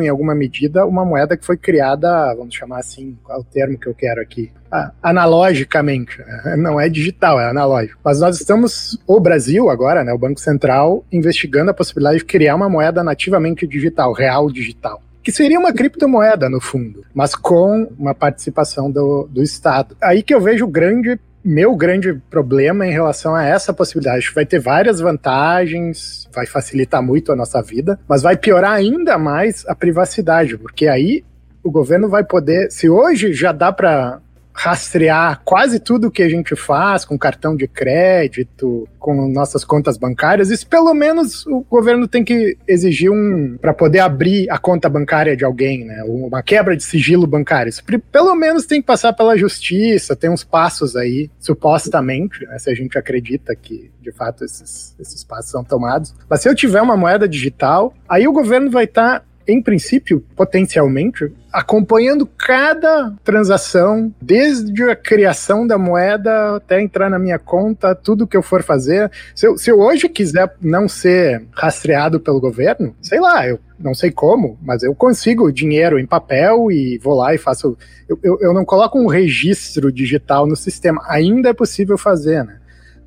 [0.00, 3.78] em alguma medida uma moeda que foi criada, vamos chamar assim, qual é o termo
[3.78, 4.52] que eu quero aqui?
[4.70, 6.54] Ah, analogicamente, né?
[6.56, 7.98] não é digital, é analógico.
[8.04, 12.54] Mas nós estamos, o Brasil agora, né, o Banco Central, investigando a possibilidade de criar
[12.54, 18.14] uma moeda nativamente digital, real digital que seria uma criptomoeda no fundo, mas com uma
[18.14, 19.96] participação do, do Estado.
[20.00, 24.30] Aí que eu vejo o grande meu grande problema em relação a essa possibilidade.
[24.34, 29.64] Vai ter várias vantagens, vai facilitar muito a nossa vida, mas vai piorar ainda mais
[29.66, 31.24] a privacidade, porque aí
[31.62, 34.20] o governo vai poder, se hoje já dá para
[34.52, 40.50] rastrear quase tudo que a gente faz com cartão de crédito, com nossas contas bancárias,
[40.50, 45.36] isso pelo menos o governo tem que exigir um para poder abrir a conta bancária
[45.36, 46.02] de alguém, né?
[46.04, 47.70] Uma quebra de sigilo bancário.
[47.70, 47.82] Isso
[48.12, 52.58] pelo menos tem que passar pela justiça, tem uns passos aí, supostamente, né?
[52.58, 56.14] se a gente acredita que de fato esses, esses passos são tomados.
[56.28, 60.24] Mas se eu tiver uma moeda digital, aí o governo vai estar tá em princípio,
[60.36, 68.26] potencialmente, acompanhando cada transação, desde a criação da moeda até entrar na minha conta, tudo
[68.26, 69.10] que eu for fazer.
[69.34, 73.94] Se eu, se eu hoje quiser não ser rastreado pelo governo, sei lá, eu não
[73.94, 77.76] sei como, mas eu consigo dinheiro em papel e vou lá e faço.
[78.08, 81.02] Eu, eu, eu não coloco um registro digital no sistema.
[81.08, 82.58] Ainda é possível fazer, né?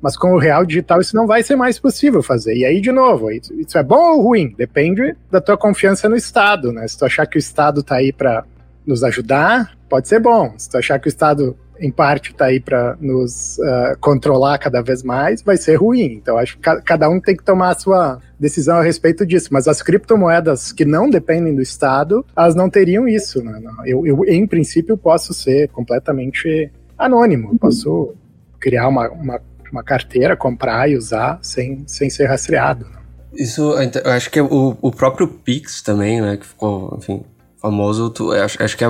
[0.04, 2.54] Mas com o real digital isso não vai ser mais possível fazer.
[2.54, 4.54] E aí, de novo, isso é bom ou ruim?
[4.54, 6.86] Depende da tua confiança no Estado, né?
[6.86, 8.44] Se tu achar que o Estado está aí para
[8.86, 10.52] nos ajudar, pode ser bom.
[10.58, 14.82] Se tu achar que o Estado, em parte, está aí para nos uh, controlar cada
[14.82, 16.12] vez mais, vai ser ruim.
[16.12, 19.48] Então, acho que cada um tem que tomar a sua decisão a respeito disso.
[19.52, 23.42] Mas as criptomoedas que não dependem do Estado, elas não teriam isso.
[23.42, 23.58] Né?
[23.86, 27.58] Eu, eu, em princípio, posso ser completamente anônimo.
[27.58, 28.14] Posso
[28.60, 29.40] criar uma, uma
[29.74, 32.84] uma carteira, comprar e usar sem, sem ser rastreado.
[32.84, 32.98] Né?
[33.34, 37.24] Isso, eu acho que o, o próprio Pix também, né, que ficou, enfim,
[37.60, 38.88] famoso, tu, acho, acho que é,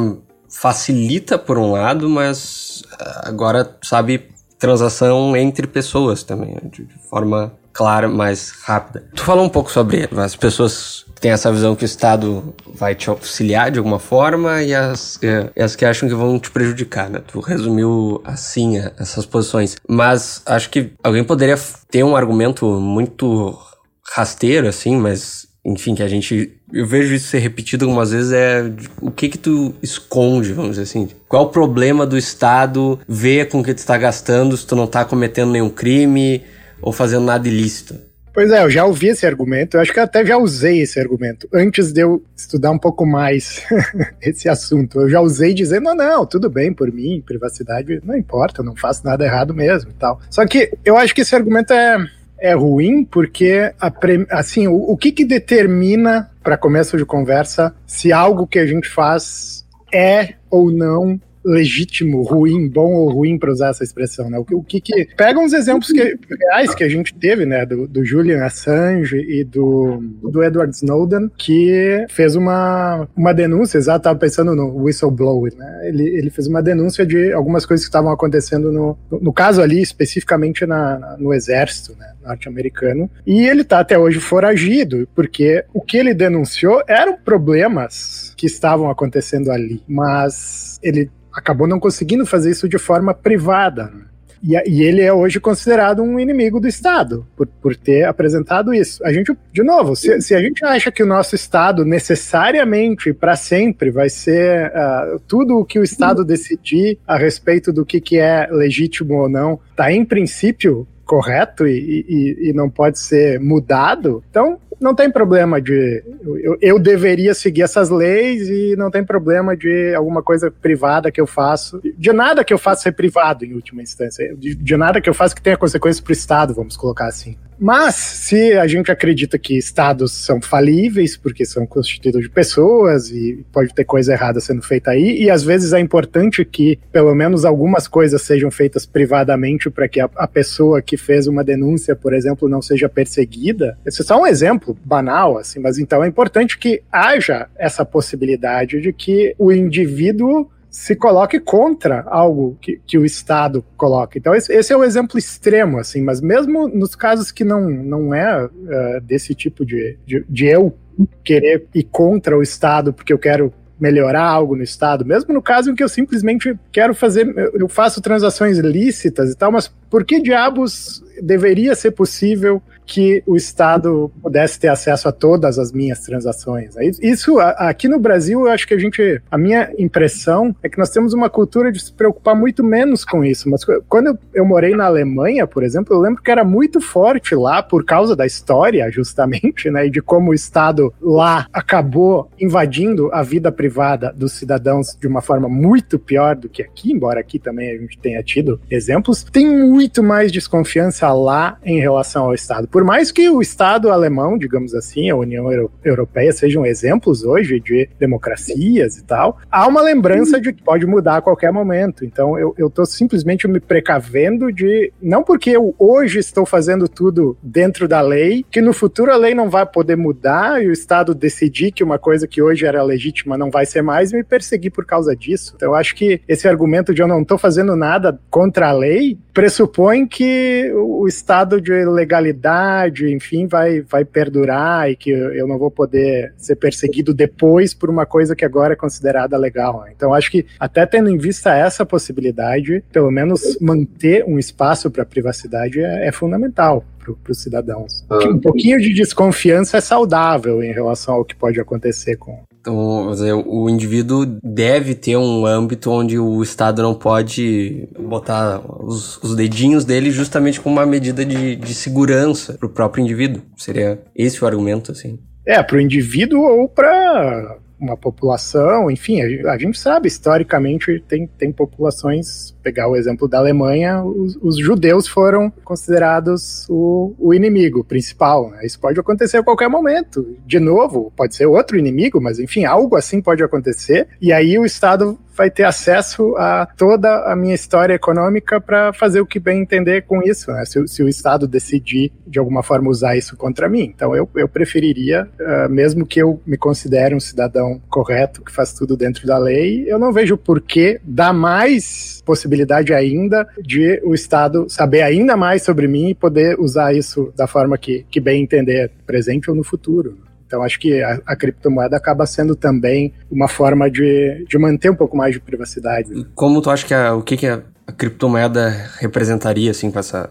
[0.51, 6.99] facilita por um lado, mas eh, agora, sabe, transação entre pessoas também, né, de, de
[7.09, 9.05] forma clara, mais rápida.
[9.15, 13.09] Tu falou um pouco sobre as pessoas tem essa visão que o Estado vai te
[13.09, 17.23] auxiliar de alguma forma e as, é, as que acham que vão te prejudicar, né?
[17.27, 19.75] Tu resumiu assim essas posições.
[19.89, 21.57] Mas acho que alguém poderia
[21.91, 23.59] ter um argumento muito
[24.07, 26.61] rasteiro, assim, mas enfim, que a gente.
[26.71, 30.83] Eu vejo isso ser repetido algumas vezes, é o que que tu esconde, vamos dizer
[30.83, 31.09] assim.
[31.27, 34.85] Qual o problema do Estado ver com o que tu está gastando se tu não
[34.85, 36.43] está cometendo nenhum crime
[36.83, 37.95] ou fazendo nada ilícito?
[38.35, 41.49] Pois é, eu já ouvi esse argumento, eu acho que até já usei esse argumento,
[41.55, 43.65] antes de eu estudar um pouco mais
[44.21, 45.03] esse assunto.
[45.03, 48.75] Eu já usei dizendo, não, não, tudo bem por mim, privacidade não importa, eu não
[48.75, 50.21] faço nada errado mesmo e tal.
[50.29, 51.97] Só que eu acho que esse argumento é,
[52.41, 53.93] é ruim porque, a,
[54.33, 58.89] assim, o, o que que determina, para começo de conversa, se algo que a gente
[58.89, 64.39] faz é ou não legítimo, ruim, bom ou ruim para usar essa expressão, né?
[64.39, 67.87] O, o que que pega uns exemplos que, reais que a gente teve, né, do,
[67.87, 74.19] do Julian Assange e do, do Edward Snowden, que fez uma, uma denúncia, exato, tava
[74.19, 75.89] pensando no whistleblower, né?
[75.89, 79.81] Ele, ele fez uma denúncia de algumas coisas que estavam acontecendo no, no, caso ali,
[79.81, 85.97] especificamente na, no exército, né, norte-americano, e ele tá até hoje foragido, porque o que
[85.97, 92.69] ele denunciou eram problemas que estavam acontecendo ali, mas ele acabou não conseguindo fazer isso
[92.69, 93.91] de forma privada.
[93.93, 94.05] Né?
[94.47, 99.03] E, e, ele é hoje considerado um inimigo do Estado, por, por ter apresentado isso.
[99.03, 103.37] A gente, de novo, se, se a gente acha que o nosso Estado necessariamente, para
[103.37, 108.19] sempre, vai ser uh, tudo o que o Estado decidir a respeito do que, que
[108.19, 114.25] é legítimo ou não, tá em princípio correto e, e, e, não pode ser mudado,
[114.29, 116.03] então não tem problema de.
[116.43, 121.21] Eu, eu, deveria seguir essas leis e não tem problema de alguma coisa privada que
[121.21, 121.81] eu faço.
[121.97, 124.35] De nada que eu faço ser privado, em última instância.
[124.37, 127.37] De, de nada que eu faço que tenha consequências para o Estado, vamos colocar assim.
[127.59, 133.45] Mas, se a gente acredita que estados são falíveis, porque são constituídos de pessoas e
[133.53, 137.45] pode ter coisa errada sendo feita aí, e às vezes é importante que pelo menos
[137.45, 142.13] algumas coisas sejam feitas privadamente para que a, a, pessoa que fez uma denúncia, por
[142.13, 143.79] exemplo, não seja perseguida.
[143.87, 148.81] Esse é só um exemplo banal, assim, mas então é importante que haja essa possibilidade
[148.81, 154.19] de que o indivíduo se coloque contra algo que, que o Estado coloca.
[154.19, 158.13] Então, esse, esse, é o exemplo extremo, assim, mas mesmo nos casos que não, não
[158.13, 160.77] é uh, desse tipo de, de, de eu
[161.23, 165.71] querer ir contra o Estado porque eu quero melhorar algo no Estado, mesmo no caso
[165.71, 170.21] em que eu simplesmente quero fazer, eu faço transações lícitas e tal, mas por que
[170.21, 176.75] diabos deveria ser possível que o Estado pudesse ter acesso a todas as minhas transações.
[177.01, 180.91] Isso, aqui no Brasil, eu acho que a gente, a minha impressão é que nós
[180.91, 183.49] temos uma cultura de se preocupar muito menos com isso.
[183.49, 187.63] Mas quando eu, morei na Alemanha, por exemplo, eu lembro que era muito forte lá
[187.63, 193.23] por causa da história, justamente, né, e de como o Estado lá acabou invadindo a
[193.23, 197.71] vida privada dos cidadãos de uma forma muito pior do que aqui, embora aqui também
[197.71, 199.25] a gente tenha tido exemplos.
[199.25, 202.69] Tem muito mais desconfiança lá em relação ao Estado.
[202.75, 205.47] Por mais que o Estado alemão, digamos assim, a União
[205.85, 211.19] Europeia sejam exemplos hoje de democracias e tal, há uma lembrança de que pode mudar
[211.19, 212.05] a qualquer momento.
[212.05, 217.87] Então eu, tô simplesmente me precavendo de, não porque eu hoje estou fazendo tudo dentro
[217.87, 221.71] da lei, que no futuro a lei não vai poder mudar e o Estado decidir
[221.71, 224.85] que uma coisa que hoje era legítima não vai ser mais e me perseguir por
[224.85, 225.53] causa disso.
[225.55, 229.17] Então eu acho que esse argumento de eu não estou fazendo nada contra a lei
[229.33, 232.64] pressupõe que o estado de legalidade
[233.09, 238.07] enfim, vai, vai perdurar e que eu não vou poder ser perseguido depois por uma
[238.07, 239.85] coisa que agora é considerada legal.
[239.95, 245.05] Então, acho que até tendo em vista essa possibilidade, pelo menos manter um espaço para
[245.05, 246.85] privacidade é, é fundamental
[247.23, 248.05] para os cidadãos.
[248.09, 248.19] Ah.
[248.29, 252.43] Um pouquinho de desconfiança é saudável em relação ao que pode acontecer com.
[252.65, 259.37] Então, o indivíduo deve ter um âmbito onde o Estado não pode botar os, os
[259.37, 263.43] dedinhos dele justamente como uma medida de, de segurança para o próprio indivíduo.
[263.55, 265.21] Seria esse o argumento, assim?
[265.47, 271.27] É, para o indivíduo ou para uma população, enfim, a, a, gente sabe, historicamente, tem,
[271.27, 277.85] tem populações, pegar o exemplo da Alemanha, os, os judeus foram considerados o, o inimigo
[277.85, 278.51] principal.
[278.51, 278.65] Né?
[278.65, 280.37] Isso pode acontecer a qualquer momento.
[280.47, 284.65] De novo, pode ser outro inimigo, mas enfim, algo assim pode acontecer, e aí o
[284.65, 289.61] Estado vai ter acesso a toda a minha história econômica para fazer o que bem
[289.61, 290.65] entender com isso, né?
[290.65, 293.93] se, se, o Estado decidir de alguma forma usar isso contra mim.
[293.95, 298.73] Então eu, eu preferiria, uh, mesmo que eu me considere um cidadão correto, que faz
[298.73, 304.15] tudo dentro da lei, eu não vejo por que dar mais possibilidade ainda de o
[304.15, 308.43] Estado saber ainda mais sobre mim e poder usar isso da forma que, que bem
[308.43, 310.17] entender, presente ou no futuro.
[310.55, 314.95] Então, acho que a, a, criptomoeda acaba sendo também uma forma de, de manter um
[314.95, 316.09] pouco mais de privacidade.
[316.33, 318.69] Como tu acha que a, o que, que a, a criptomoeda
[319.01, 320.31] representaria, assim, com essa,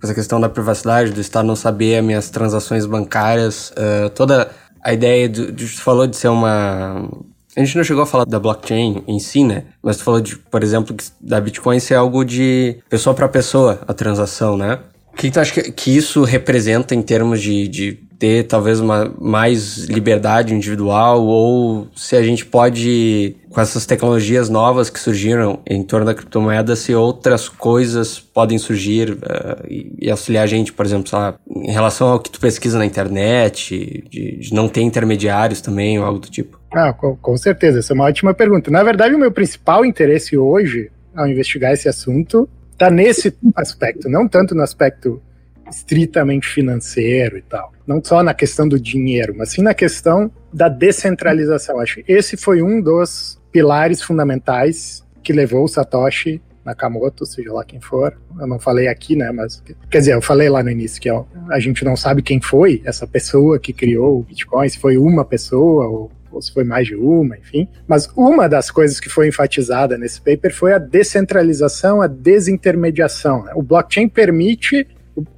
[0.06, 4.48] essa questão da privacidade, do Estado não saber as minhas transações bancárias, uh, toda
[4.80, 7.10] a ideia, de, de, tu falou de ser uma...
[7.56, 9.64] A gente não chegou a falar da blockchain em si, né?
[9.82, 13.92] Mas tu falou, de, por exemplo, da Bitcoin ser algo de pessoa para pessoa, a
[13.92, 14.78] transação, né?
[15.12, 18.80] O que, que tu acha que, que isso representa em termos de, de ter talvez
[18.80, 25.60] uma mais liberdade individual ou se a gente pode com essas tecnologias novas que surgiram
[25.66, 30.72] em torno da criptomoeda se outras coisas podem surgir uh, e, e, auxiliar a gente,
[30.72, 31.08] por exemplo,
[31.48, 36.04] em relação ao que tu pesquisa na internet, de, de não ter intermediários também ou
[36.04, 36.58] algo do tipo.
[36.72, 38.70] Ah, com, com certeza, essa é uma ótima pergunta.
[38.70, 44.26] Na verdade, o meu principal interesse hoje, ao investigar esse assunto, está nesse aspecto, não
[44.26, 45.22] tanto no aspecto
[45.70, 47.73] estritamente financeiro e tal.
[47.86, 51.80] Não só na questão do dinheiro, mas sim na questão da descentralização.
[51.80, 57.64] Acho que esse foi um dos pilares fundamentais que levou o Satoshi Nakamoto, seja lá
[57.64, 58.16] quem for.
[58.40, 59.30] Eu não falei aqui, né?
[59.30, 62.40] Mas quer dizer, eu falei lá no início que ó, a gente não sabe quem
[62.40, 66.64] foi essa pessoa que criou o Bitcoin, se foi uma pessoa ou, ou se foi
[66.64, 67.68] mais de uma, enfim.
[67.86, 73.44] Mas uma das coisas que foi enfatizada nesse paper foi a descentralização, a desintermediação.
[73.44, 73.52] Né?
[73.54, 74.86] O blockchain permite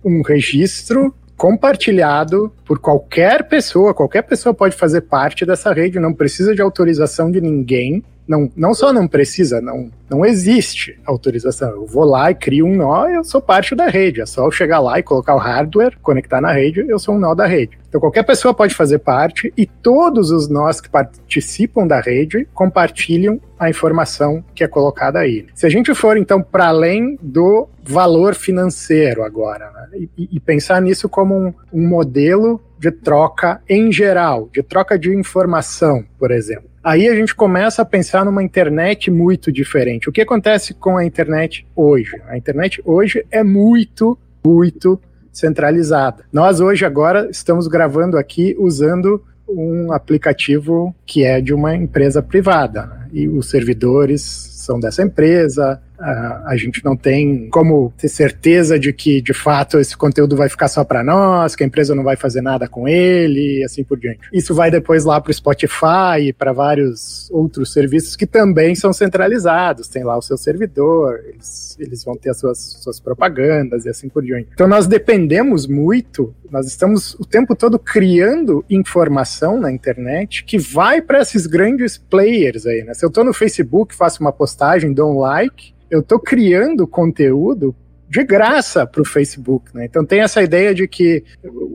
[0.04, 6.54] um registro compartilhado por qualquer pessoa, qualquer pessoa pode fazer parte dessa rede, não precisa
[6.54, 8.02] de autorização de ninguém.
[8.26, 11.70] Não, não só não precisa, não, não existe autorização.
[11.70, 14.20] Eu vou lá e crio um nó, eu sou parte da rede.
[14.20, 17.18] É só eu chegar lá e colocar o hardware, conectar na rede, eu sou um
[17.18, 17.78] nó da rede.
[17.88, 23.40] Então qualquer pessoa pode fazer parte e todos os nós que participam da rede compartilham
[23.58, 25.46] a informação que é colocada aí.
[25.54, 30.82] Se a gente for então para além do valor financeiro agora, né, e, e, pensar
[30.82, 36.68] nisso como um, um modelo de troca em geral, de troca de informação, por exemplo.
[36.86, 40.08] Aí a gente começa a pensar numa internet muito diferente.
[40.08, 42.22] O que acontece com a internet hoje?
[42.28, 44.96] A internet hoje é muito, muito
[45.32, 46.22] centralizada.
[46.32, 52.86] Nós hoje agora estamos gravando aqui usando um aplicativo que é de uma empresa privada
[52.86, 53.08] né?
[53.12, 59.20] e os servidores são dessa empresa, A gente não tem como ter certeza de que,
[59.20, 62.40] de fato, esse conteúdo vai ficar só para nós, que a empresa não vai fazer
[62.40, 64.20] nada com ele e assim por diante.
[64.32, 68.92] Isso vai depois lá para o Spotify e para vários outros serviços que também são
[68.92, 73.88] centralizados, tem lá o seu servidor, eles, eles vão ter as suas, suas propagandas e
[73.88, 74.48] assim por diante.
[74.52, 81.00] Então nós dependemos muito, nós estamos o tempo todo criando informação na internet que vai
[81.00, 82.94] para esses grandes players aí, né?
[82.94, 87.74] Se eu estou no Facebook, faço uma postagem, dou um like, eu estou criando conteúdo
[88.08, 89.84] de graça para o Facebook, né?
[89.84, 91.24] Então tem essa ideia de que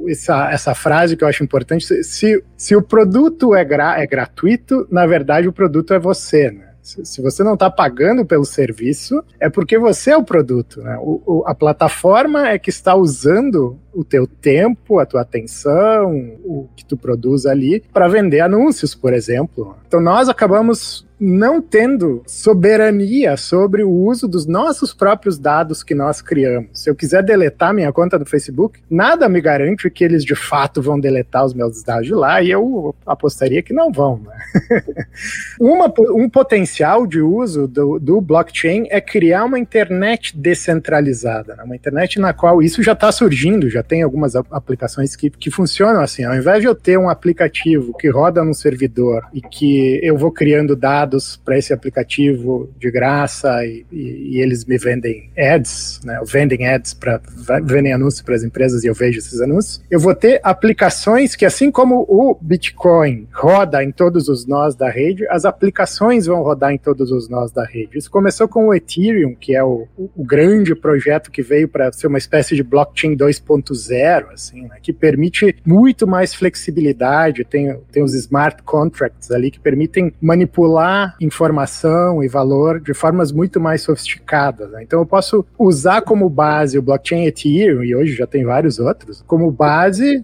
[0.08, 4.88] essa, essa frase que eu acho importante, se, se o produto é, gra, é gratuito,
[4.90, 6.72] na verdade o produto é você, né?
[6.82, 10.82] Se você não está pagando pelo serviço, é porque você é o produto.
[10.82, 10.98] Né?
[11.00, 16.12] O, o, a plataforma é que está usando o teu tempo, a tua atenção,
[16.44, 19.76] o que tu produz ali, para vender anúncios, por exemplo.
[19.88, 26.20] Então nós acabamos não tendo soberania sobre o uso dos nossos próprios dados que nós
[26.20, 26.70] criamos.
[26.74, 30.82] Se eu quiser deletar minha conta do Facebook, nada me garante que eles de fato
[30.82, 34.20] vão deletar os meus dados de lá, e eu apostaria que não vão.
[34.26, 34.82] Né?
[35.62, 41.64] uma, um potencial de uso do, do, blockchain é criar uma internet descentralizada, né?
[41.64, 46.02] uma internet na qual isso já está surgindo, já tem algumas aplicações que, que funcionam
[46.02, 46.24] assim.
[46.24, 50.32] Ao invés de eu ter um aplicativo que roda num servidor e que eu vou
[50.32, 56.00] criando dados dados para esse aplicativo de graça e, e, e, eles me vendem ads,
[56.04, 56.20] né?
[56.26, 57.22] Vendem ads para
[57.64, 59.84] vendem anúncios para as empresas e eu vejo esses anúncios.
[59.92, 64.90] Eu vou ter aplicações que, assim como o Bitcoin roda em todos os nós da
[64.90, 67.98] rede, as aplicações vão rodar em todos os nós da rede.
[67.98, 72.08] Isso começou com o Ethereum, que é o, o grande projeto que veio para ser
[72.08, 74.78] uma espécie de blockchain 2.0, assim, né?
[74.82, 77.44] que permite muito mais flexibilidade.
[77.44, 83.60] Tem, tem os smart contracts ali que permitem manipular informação e valor de formas muito
[83.60, 84.70] mais sofisticadas.
[84.72, 84.84] Né?
[84.84, 89.24] Então eu posso usar como base o blockchain Ethereum, e hoje já tem vários outros,
[89.28, 90.24] como base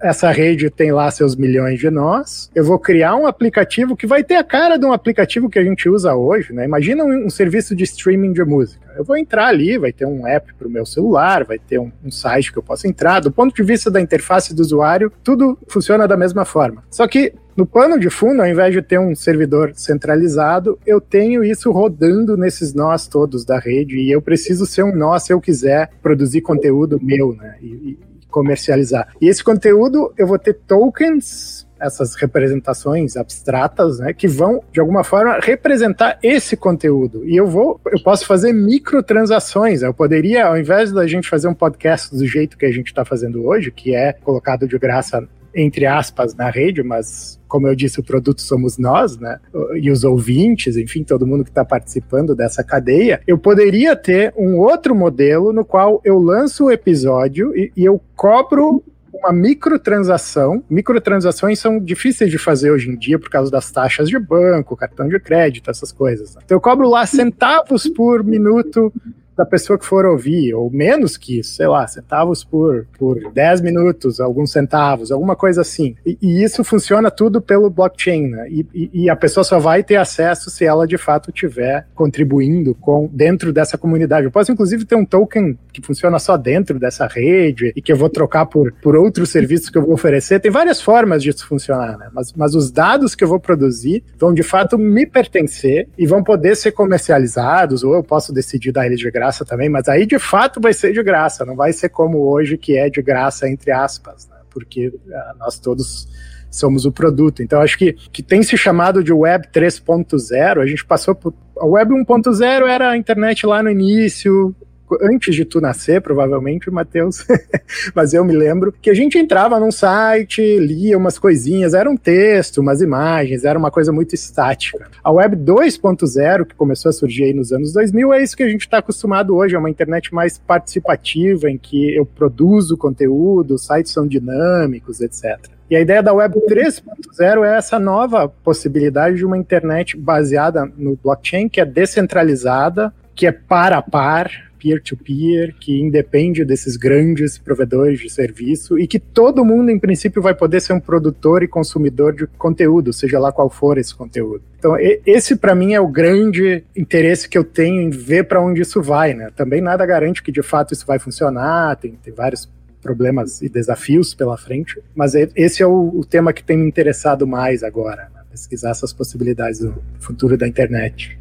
[0.00, 2.48] essa rede tem lá seus milhões de nós.
[2.54, 5.64] Eu vou criar um aplicativo que vai ter a cara de um aplicativo que a
[5.64, 6.64] gente usa hoje, né?
[6.64, 8.86] Imagina um, um serviço de streaming de música.
[8.96, 11.90] Eu vou entrar ali, vai ter um app para o meu celular, vai ter um,
[12.04, 13.20] um, site que eu possa entrar.
[13.20, 16.84] Do ponto de vista da interface do usuário, tudo funciona da mesma forma.
[16.88, 21.42] Só que no pano de fundo, ao invés de ter um servidor centralizado, eu tenho
[21.42, 25.40] isso rodando nesses nós todos da rede e eu preciso ser um nó se eu
[25.40, 27.56] quiser produzir conteúdo meu, né?
[27.60, 27.98] E, e
[28.30, 29.08] comercializar.
[29.20, 35.02] E esse conteúdo eu vou ter tokens essas representações abstratas, né, que vão de alguma
[35.02, 37.26] forma representar esse conteúdo.
[37.26, 39.82] E eu vou, eu posso fazer microtransações.
[39.82, 43.04] Eu poderia, ao invés da gente fazer um podcast do jeito que a gente está
[43.04, 47.98] fazendo hoje, que é colocado de graça entre aspas, na rede, mas como eu disse,
[47.98, 49.40] o produto somos nós, né?
[49.80, 53.20] E os ouvintes, enfim, todo mundo que está participando dessa cadeia.
[53.26, 58.00] Eu poderia ter um outro modelo no qual eu lanço o episódio e, e eu
[58.14, 58.82] cobro
[59.12, 60.62] uma microtransação.
[60.68, 65.08] Microtransações são difíceis de fazer hoje em dia por causa das taxas de banco, cartão
[65.08, 66.36] de crédito, essas coisas.
[66.44, 68.92] Então eu cobro lá centavos por minuto
[69.38, 73.60] da pessoa que for ouvir, ou menos que isso, sei lá, centavos por, por 10
[73.60, 75.94] minutos, alguns centavos, alguma coisa assim.
[76.04, 78.48] E, e isso funciona tudo pelo blockchain, né?
[78.50, 82.74] E, e, e, a pessoa só vai ter acesso se ela de fato estiver contribuindo
[82.74, 84.24] com dentro dessa comunidade.
[84.24, 87.96] Eu posso, inclusive, ter um token que funciona só dentro dessa rede e que eu
[87.96, 90.40] vou trocar por, por outros serviços que eu vou oferecer.
[90.40, 92.08] Tem várias formas disso funcionar, né?
[92.12, 96.24] Mas, mas os dados que eu vou produzir vão de fato me pertencer e vão
[96.24, 100.18] poder ser comercializados, ou eu posso decidir dar eles de graça também, mas aí de
[100.18, 103.70] fato vai ser de graça, não vai ser como hoje que é de graça, entre
[103.70, 104.36] aspas, né?
[104.50, 106.08] porque ah, nós todos
[106.50, 107.42] somos o produto.
[107.42, 110.62] Então, acho que, que tem se chamado de Web 3.0.
[110.62, 111.34] A gente passou por.
[111.58, 114.54] A Web 1.0 era a internet lá no início,
[115.00, 117.26] antes de tu nascer, provavelmente, Matheus,
[117.94, 121.96] mas eu me lembro que a gente entrava num site, lia umas coisinhas, era um
[121.96, 124.88] texto, umas imagens, era uma coisa muito estática.
[125.02, 128.48] A Web 2.0, que começou a surgir aí nos anos 2000, é isso que a
[128.48, 133.66] gente está acostumado hoje, é uma internet mais participativa, em que eu produzo conteúdo, os
[133.66, 135.38] sites são dinâmicos, etc.
[135.70, 140.96] E a ideia da Web 3.0 é essa nova possibilidade de uma internet baseada no
[140.96, 148.00] blockchain, que é descentralizada, que é par a par, peer-to-peer, que independe desses grandes provedores
[148.00, 152.14] de serviço e que todo mundo, em princípio, vai poder ser um produtor e consumidor
[152.14, 154.42] de conteúdo, seja lá qual for esse conteúdo.
[154.58, 158.62] Então, esse para mim é o grande interesse que eu tenho em ver para onde
[158.62, 159.30] isso vai, né?
[159.36, 162.48] Também nada garante que de fato isso vai funcionar, tem, tem vários
[162.82, 167.26] problemas e desafios pela frente, mas esse é o, o tema que tem me interessado
[167.26, 168.18] mais agora, né?
[168.30, 171.18] pesquisar essas possibilidades do futuro da internet.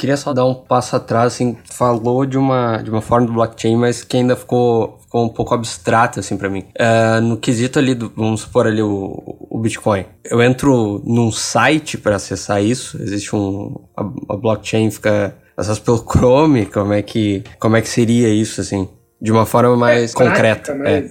[0.00, 3.76] Queria só dar um passo atrás, assim, falou de uma, de uma forma do blockchain,
[3.76, 6.64] mas que ainda ficou, ficou um pouco abstrato, assim, para mim.
[6.80, 10.06] Uh, no quesito ali, do, vamos supor ali o, o Bitcoin.
[10.24, 13.74] Eu entro num site para acessar isso, existe um...
[13.94, 18.62] A, a blockchain fica acesso pelo Chrome, como é que, como é que seria isso,
[18.62, 18.88] assim?
[19.20, 20.74] De uma forma mais é, concreta.
[20.76, 21.10] Prática, é.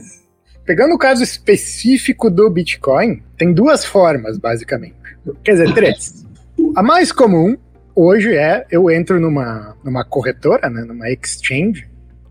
[0.65, 4.95] Pegando o caso específico do Bitcoin, tem duas formas, basicamente.
[5.43, 6.25] Quer dizer, três.
[6.75, 7.55] A mais comum
[7.95, 11.87] hoje é eu entro numa, numa corretora, né, numa exchange,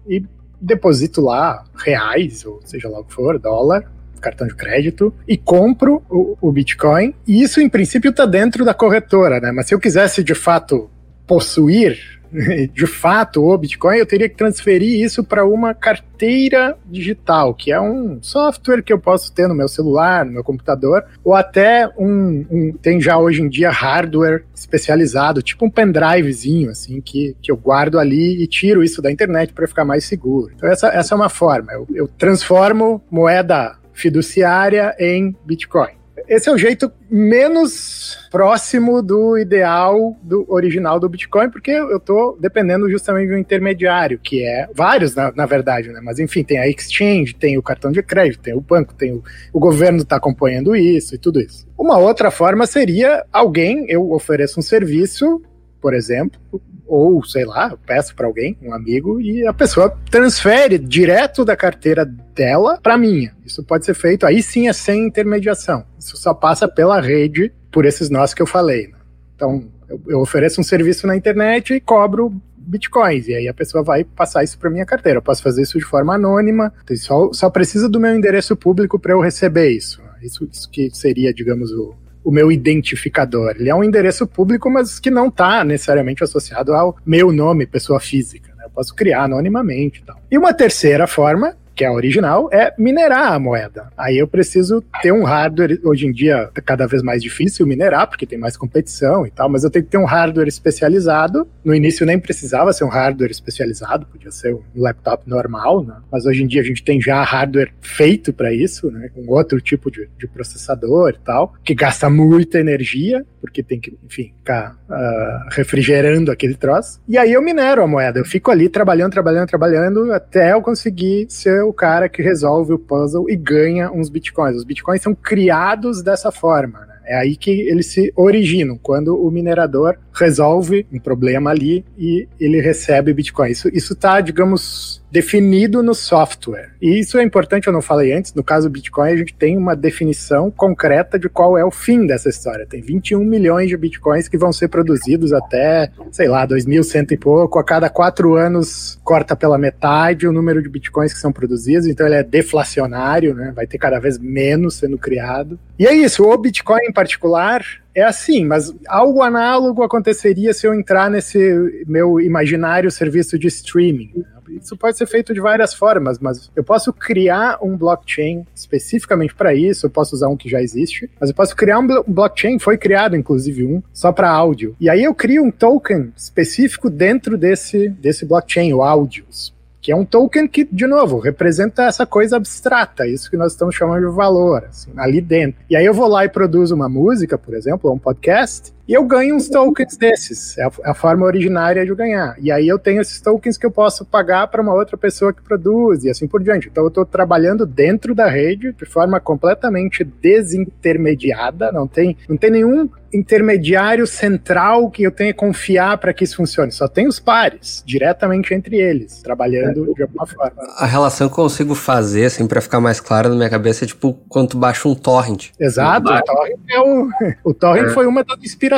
[0.09, 0.24] e
[0.61, 3.90] deposito lá reais, ou seja lá o que for, dólar,
[4.20, 7.14] cartão de crédito, e compro o, o Bitcoin.
[7.26, 9.52] E isso, em princípio, está dentro da corretora, né?
[9.52, 10.90] Mas se eu quisesse de fato
[11.26, 12.17] possuir
[12.72, 17.80] de fato o Bitcoin, eu teria que transferir isso para uma carteira digital, que é
[17.80, 22.44] um software que eu posso ter no meu celular, no meu computador, ou até um,
[22.50, 27.56] um tem já hoje em dia hardware especializado, tipo um pendrivezinho, assim, que, que eu
[27.56, 30.52] guardo ali e tiro isso da internet para ficar mais seguro.
[30.54, 35.97] Então essa, essa é uma forma, eu, eu transformo moeda fiduciária em Bitcoin
[36.28, 42.38] esse é o jeito menos próximo do ideal do original do Bitcoin, porque eu estou
[42.38, 46.00] dependendo justamente de um intermediário, que é vários, na, na, verdade, né?
[46.02, 49.22] Mas enfim, tem a exchange, tem o cartão de crédito, tem o banco, tem o,
[49.52, 51.66] o governo está acompanhando isso e tudo isso.
[51.76, 55.42] Uma outra forma seria alguém, eu ofereço um serviço,
[55.80, 56.40] por exemplo,
[56.89, 61.55] ou sei lá, eu peço para alguém, um amigo, e a pessoa transfere direto da
[61.55, 63.34] carteira dela para minha.
[63.45, 65.84] Isso pode ser feito, aí sim é sem intermediação.
[65.99, 68.89] Isso só passa pela rede por esses nós que eu falei.
[68.89, 68.99] Né?
[69.36, 69.64] Então,
[70.07, 73.28] eu, ofereço um serviço na internet e cobro bitcoins.
[73.28, 75.18] E aí a pessoa vai passar isso para minha carteira.
[75.18, 79.12] Eu posso fazer isso de forma anônima, só, só precisa do meu endereço público para
[79.12, 80.03] eu receber isso.
[80.22, 80.49] isso.
[80.51, 81.95] Isso que seria, digamos, o,
[82.28, 83.54] o meu identificador.
[83.58, 87.98] Ele é um endereço público, mas que não está necessariamente associado ao meu nome, pessoa
[87.98, 88.52] física.
[88.54, 88.64] Né?
[88.66, 90.20] Eu posso criar anonimamente e tal.
[90.30, 93.88] E uma terceira forma que é a original, é minerar a moeda.
[93.96, 98.08] Aí eu preciso ter um hardware, hoje em dia é cada vez mais difícil minerar,
[98.08, 101.46] porque tem mais competição e tal, mas eu tenho que ter um hardware especializado.
[101.64, 105.94] No início nem precisava ser um hardware especializado, podia ser um laptop normal, né?
[106.10, 109.08] mas hoje em dia a gente tem já hardware feito para isso, né?
[109.14, 113.96] com outro tipo de, de, processador e tal, que gasta muita energia, porque tem que,
[114.04, 117.00] enfim, ficar uh, refrigerando aquele troço.
[117.08, 121.26] E aí eu minero a moeda, eu fico ali trabalhando, trabalhando, trabalhando, até eu conseguir
[121.28, 124.56] ser o cara que resolve o puzzle e ganha uns bitcoins.
[124.56, 126.97] Os bitcoins são criados dessa forma, né?
[127.09, 132.61] É aí que eles se originam, quando o minerador resolve um problema ali e ele
[132.61, 133.50] recebe Bitcoin.
[133.50, 136.72] Isso está, digamos, definido no software.
[136.80, 139.56] E isso é importante, eu não falei antes, no caso do Bitcoin, a gente tem
[139.56, 142.66] uma definição concreta de qual é o fim dessa história.
[142.66, 147.59] Tem 21 milhões de Bitcoins que vão ser produzidos até, sei lá, 2100 e pouco.
[147.59, 152.06] A cada quatro anos corta pela metade o número de Bitcoins que são produzidos, então
[152.06, 153.52] ele é deflacionário, né?
[153.54, 155.59] vai ter cada vez menos sendo criado.
[155.78, 161.09] E é isso, o Bitcoin particular é assim, mas algo análogo aconteceria se eu entrar
[161.09, 161.38] nesse
[161.86, 164.24] meu imaginário serviço de streaming.
[164.61, 169.55] Isso pode ser feito de várias formas, mas eu posso criar um blockchain especificamente para
[169.55, 172.76] isso, eu posso usar um que já existe, mas eu posso criar um blockchain, foi
[172.76, 174.74] criado inclusive um, só para áudio.
[174.80, 179.57] E aí eu crio um token específico dentro desse, desse blockchain, o áudios
[179.89, 183.74] que é um token que, de novo, representa essa coisa abstrata, isso que nós estamos
[183.74, 185.62] chamando de valor, assim, ali dentro.
[185.70, 188.95] E aí eu vou lá e produzo uma música, por exemplo, ou um podcast, e
[188.95, 190.57] eu ganho uns tokens desses.
[190.57, 192.34] É a, é a, forma originária de ganhar.
[192.41, 195.43] E aí eu tenho esses tokens que eu posso pagar para uma outra pessoa que
[195.43, 196.68] produz e assim por diante.
[196.68, 201.70] Então eu estou trabalhando dentro da rede de forma completamente desintermediada.
[201.70, 206.36] Não tem, não tem nenhum intermediário central que eu tenha que confiar para que isso
[206.36, 206.72] funcione.
[206.72, 209.95] Só tem os pares, diretamente entre eles, trabalhando é.
[209.95, 210.62] de alguma forma.
[210.76, 213.89] A relação que eu consigo fazer, assim, para ficar mais claro na minha cabeça, é
[213.89, 215.51] tipo quando tu baixa um torrent.
[215.59, 217.09] Exato, o torrent, é o,
[217.51, 217.91] o torrent é.
[217.91, 218.77] foi uma das inspirações.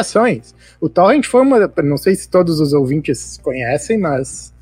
[0.80, 4.52] O torrent foi uma, não sei se todos os ouvintes conhecem, mas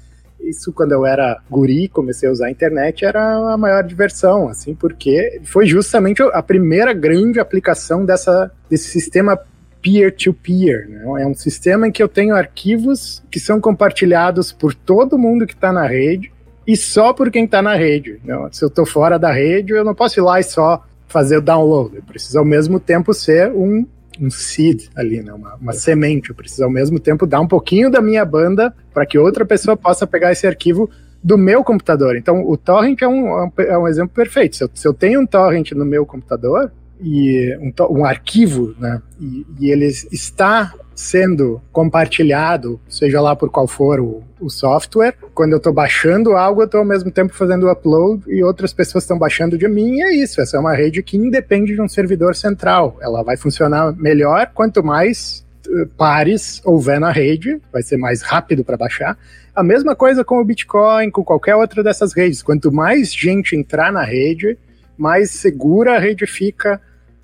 [0.41, 4.75] isso quando eu era guri, comecei a usar a internet, era a maior diversão, assim,
[4.75, 9.39] porque foi justamente a primeira grande aplicação dessa, desse sistema
[9.83, 10.87] peer-to-peer.
[10.87, 11.23] -peer, né?
[11.23, 15.55] É um sistema em que eu tenho arquivos que são compartilhados por todo mundo que
[15.55, 16.33] está na rede
[16.67, 18.21] e só por quem está na rede.
[18.25, 18.37] Né?
[18.53, 21.43] Se eu estou fora da rede, eu não posso ir lá e só fazer o
[21.43, 21.97] download.
[21.97, 23.87] Eu preciso ao mesmo tempo ser um,
[24.21, 25.33] um seed ali, né?
[25.33, 26.31] uma, uma semente.
[26.31, 29.77] Eu preciso ao mesmo tempo dar um pouquinho da minha banda para que outra pessoa
[29.77, 30.91] possa pegar esse arquivo
[31.23, 32.17] do meu computador.
[32.17, 34.57] Então, o torrent é um, é um exemplo perfeito.
[34.57, 36.71] Se eu, se eu tenho um torrent no meu computador,
[37.01, 39.01] e um, um arquivo, né?
[39.21, 45.15] E, e, ele está sendo compartilhado, seja lá por qual for o, o software.
[45.33, 48.73] Quando eu estou baixando algo, eu estou ao mesmo tempo fazendo o upload e outras
[48.73, 49.97] pessoas estão baixando de mim.
[49.97, 50.41] E é isso.
[50.41, 52.97] Essa é uma rede que independe de um servidor central.
[53.01, 58.65] Ela vai funcionar melhor quanto mais eh, pares houver na rede, vai ser mais rápido
[58.65, 59.17] para baixar.
[59.55, 62.43] A mesma coisa com o Bitcoin, com qualquer outra dessas redes.
[62.43, 64.59] Quanto mais gente entrar na rede,
[64.97, 66.81] mais segura a rede fica,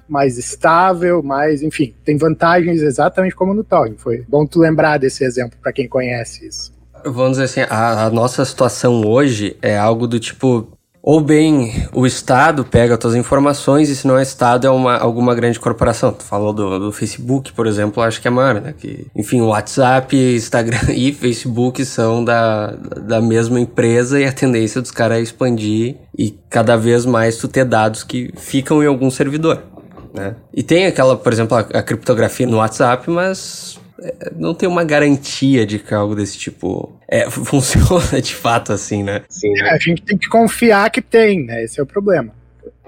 [0.09, 3.97] mais estável, mais, enfim, tem vantagens exatamente como no Torrent.
[3.99, 6.73] Foi bom tu lembrar desse exemplo para quem conhece isso.
[7.05, 10.69] Vamos dizer assim, a, a, nossa situação hoje é algo do tipo,
[11.03, 14.97] ou bem o Estado pega as tuas informações e se não é Estado é uma,
[14.97, 16.13] alguma grande corporação.
[16.13, 18.75] Tu falou do, do Facebook, por exemplo, acho que é maior, né?
[18.77, 24.81] Que, enfim, o WhatsApp, Instagram e Facebook são da, da mesma empresa e a tendência
[24.81, 29.11] dos caras é expandir e cada vez mais tu ter dados que ficam em algum
[29.11, 29.74] servidor
[30.15, 30.37] né?
[30.55, 34.85] E tem aquela, por exemplo, a, a criptografia no WhatsApp, mas é, não tem uma
[34.85, 39.23] garantia de que algo desse tipo é, funciona de fato assim, né?
[39.29, 39.71] Sim, né?
[39.71, 41.65] a gente tem que confiar que tem, né?
[41.65, 42.33] Esse é o problema.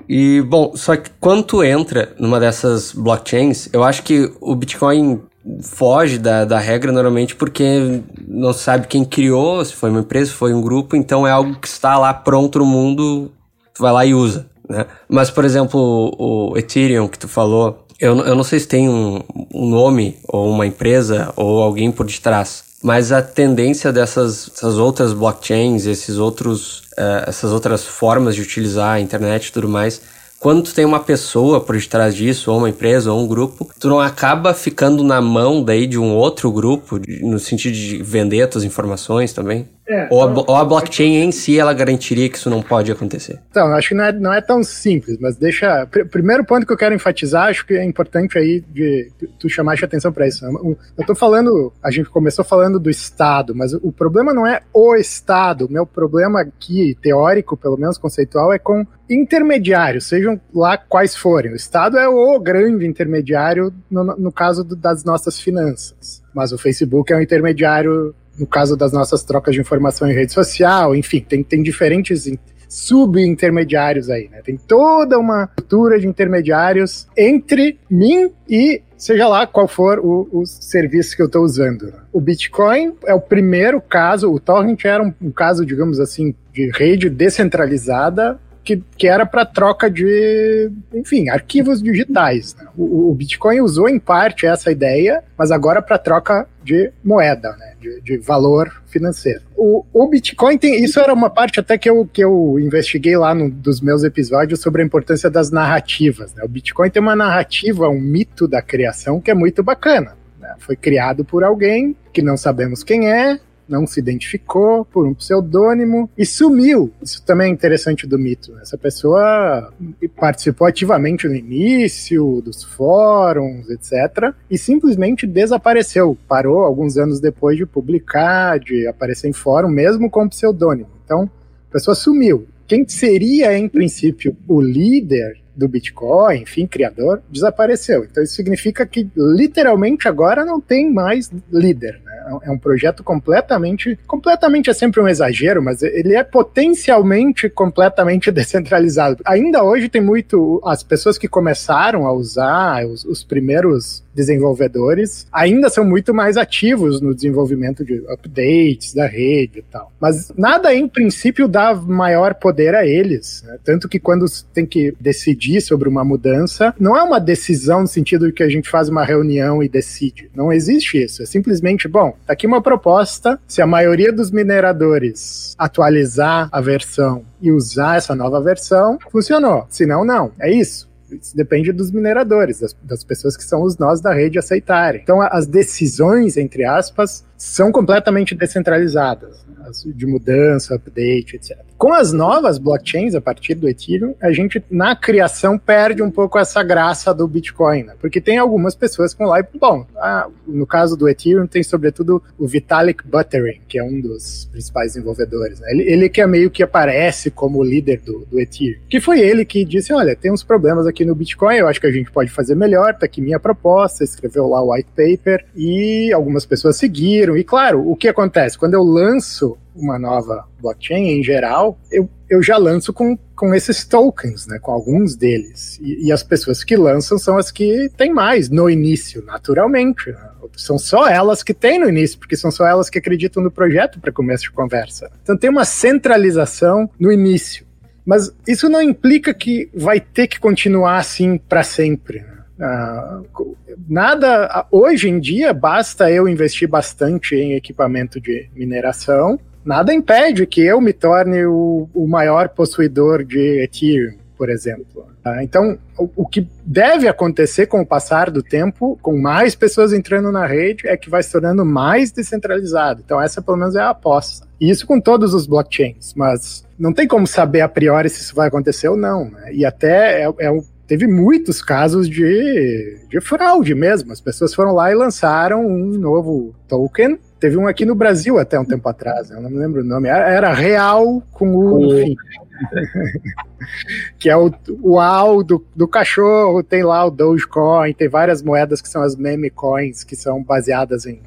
[0.09, 5.21] E, bom, só que quando tu entra numa dessas blockchains, eu acho que o Bitcoin
[5.63, 10.37] foge da, da regra normalmente porque não sabe quem criou, se foi uma empresa, se
[10.37, 13.33] foi um grupo, então é algo que está lá pronto no mundo,
[13.75, 14.87] tu vai lá e usa né?
[15.09, 19.23] Mas, por exemplo, o Ethereum que tu falou, eu, eu não sei se tem um,
[19.53, 25.87] um nome ou uma empresa ou alguém por detrás, mas a tendência dessas, outras blockchains,
[25.87, 30.01] esses outros, uh, essas outras formas de utilizar a internet e tudo mais,
[30.39, 33.89] quando tu tem uma pessoa por detrás disso, ou uma empresa, ou um grupo, tu
[33.89, 38.51] não acaba ficando na mão daí de um outro grupo, no sentido de vender as
[38.51, 39.67] tuas informações também?
[39.89, 42.91] É, ou, a, então, ou, a, blockchain em si ela garantiria que isso não pode
[42.91, 43.39] acontecer?
[43.51, 45.87] Então, acho que não é, não é tão simples, mas deixa.
[45.87, 49.77] Pr primeiro ponto que eu quero enfatizar, acho que é importante aí de tu chamar
[49.81, 50.45] a atenção para isso.
[50.47, 54.97] Eu tô falando, a gente começou falando do Estado, mas o problema não é o
[54.97, 55.67] Estado.
[55.67, 61.53] O meu problema aqui, teórico, pelo menos conceitual, é com intermediários, sejam lá quais forem.
[61.53, 66.59] O Estado é o grande intermediário no, no caso do, das nossas finanças, mas o
[66.59, 71.21] Facebook é um intermediário no caso das nossas trocas de informação em rede social, enfim,
[71.21, 72.27] tem, tem diferentes
[72.69, 74.41] subintermediários aí, né?
[74.43, 80.47] Tem toda uma estrutura de intermediários entre mim e seja lá qual for o, o
[80.47, 81.93] serviço que eu estou usando.
[82.13, 86.71] O Bitcoin é o primeiro caso, o Torrent era um, um caso, digamos assim, de
[86.71, 92.57] rede descentralizada que, que era para troca de, enfim, arquivos digitais.
[92.57, 92.67] Né?
[92.77, 97.75] O, o, Bitcoin usou em parte essa ideia, mas agora para troca de moeda, né?
[97.81, 99.43] de, de valor financeiro.
[99.57, 100.83] O, o, Bitcoin tem.
[100.83, 104.61] Isso era uma parte até que eu, que eu investiguei lá no, dos meus episódios
[104.61, 106.35] sobre a importância das narrativas.
[106.35, 106.43] Né?
[106.43, 110.17] O Bitcoin tem uma narrativa, um mito da criação que é muito bacana.
[110.41, 110.53] Né?
[110.59, 113.39] Foi criado por alguém que não sabemos quem é,
[113.69, 116.93] não se identificou por um pseudônimo e sumiu.
[117.03, 118.57] Isso também é interessante do mito.
[118.61, 119.73] Essa pessoa
[120.17, 126.17] participou ativamente no início dos fóruns, etc., e simplesmente desapareceu.
[126.29, 130.91] Parou alguns anos depois de publicar, de aparecer em fórum, mesmo com pseudônimo.
[131.05, 131.31] Então,
[131.69, 132.47] a pessoa sumiu.
[132.67, 138.05] Quem seria, em princípio, o líder do Bitcoin, enfim, criador, desapareceu.
[138.05, 142.01] Então isso significa que literalmente agora não tem mais líder.
[142.25, 142.39] Né?
[142.45, 149.23] É um projeto completamente, completamente é sempre um exagero, mas ele é potencialmente completamente descentralizado.
[149.25, 155.69] Ainda hoje tem muito as pessoas que começaram a usar os, os primeiros desenvolvedores ainda
[155.69, 159.93] são muito mais ativos no desenvolvimento de updates da rede e tal.
[160.01, 163.45] Mas nada, em princípio, dá maior poder a eles.
[163.47, 163.59] Né?
[163.63, 168.27] Tanto que quando tem que decidir sobre uma mudança, não é uma decisão no sentido
[168.27, 170.31] de que a gente faz uma reunião e decide.
[170.35, 171.23] Não existe isso.
[171.23, 173.39] É simplesmente, bom, tá aqui uma proposta.
[173.47, 179.67] Se a maioria dos mineradores atualizar a versão e usar essa nova versão, funcionou.
[179.71, 180.33] Se não, não.
[180.39, 180.89] É isso.
[181.11, 185.01] Isso depende dos mineradores, das, das, pessoas que são os nós da rede aceitarem.
[185.03, 189.71] Então, as decisões, entre aspas, são completamente descentralizadas, né?
[189.95, 191.57] de mudança, update, etc.
[191.79, 196.39] Com as novas blockchains, a partir do Ethereum, a gente, na criação, perde um pouco
[196.39, 197.95] essa graça do Bitcoin, né?
[198.01, 201.63] porque tem algumas pessoas que vão lá e, bom, ah, no caso do Ethereum, tem
[201.63, 205.61] sobretudo o Vitalik Buterin, que é um dos principais desenvolvedores.
[205.61, 205.71] Né?
[205.71, 209.45] Ele, ele, que é meio que aparece como líder do, do Ethereum, que foi ele
[209.45, 212.31] que disse, olha, tem uns problemas aqui no Bitcoin, eu acho que a gente pode
[212.31, 217.37] fazer melhor, tá aqui minha proposta, escreveu lá o white paper, e algumas pessoas seguiram,
[217.37, 218.59] e claro, o que acontece?
[218.59, 223.85] Quando eu lanço uma nova blockchain em geral, eu, eu já lanço com, com esses
[223.85, 225.79] tokens, né, com alguns deles.
[225.81, 230.11] E, e as pessoas que lançam são as que têm mais no início, naturalmente.
[230.11, 230.31] Né?
[230.57, 234.01] São só elas que têm no início, porque são só elas que acreditam no projeto
[234.01, 235.11] para começo de conversa.
[235.23, 237.67] Então tem uma centralização no início.
[238.05, 242.21] Mas isso não implica que vai ter que continuar assim para sempre.
[242.21, 242.37] Né?
[242.59, 243.57] Uh,
[243.87, 250.63] nada hoje em dia basta eu investir bastante em equipamento de mineração nada impede que
[250.63, 255.07] eu me torne o, o maior possuidor de Ethereum, por exemplo.
[255.25, 259.93] Ah, então, o, o, que deve acontecer com o passar do tempo, com mais pessoas
[259.93, 263.03] entrando na rede, é que vai se tornando mais descentralizado.
[263.05, 264.47] Então, essa pelo menos é a aposta.
[264.61, 268.37] E isso com todos os blockchains, mas não tem como saber a priori se isso
[268.37, 269.29] vai acontecer ou não.
[269.29, 269.53] Né?
[269.53, 274.13] E até é, é teve muitos casos de, de fraude mesmo.
[274.13, 278.59] As pessoas foram lá e lançaram um novo token Teve um aqui no Brasil até
[278.59, 280.09] um tempo atrás, eu não me lembro o nome.
[280.09, 282.17] Era Real com o fim.
[284.19, 288.81] que é o, o AL do, do cachorro, tem lá o Dogecoin, tem várias moedas
[288.81, 291.21] que são as meme coins, que são baseadas em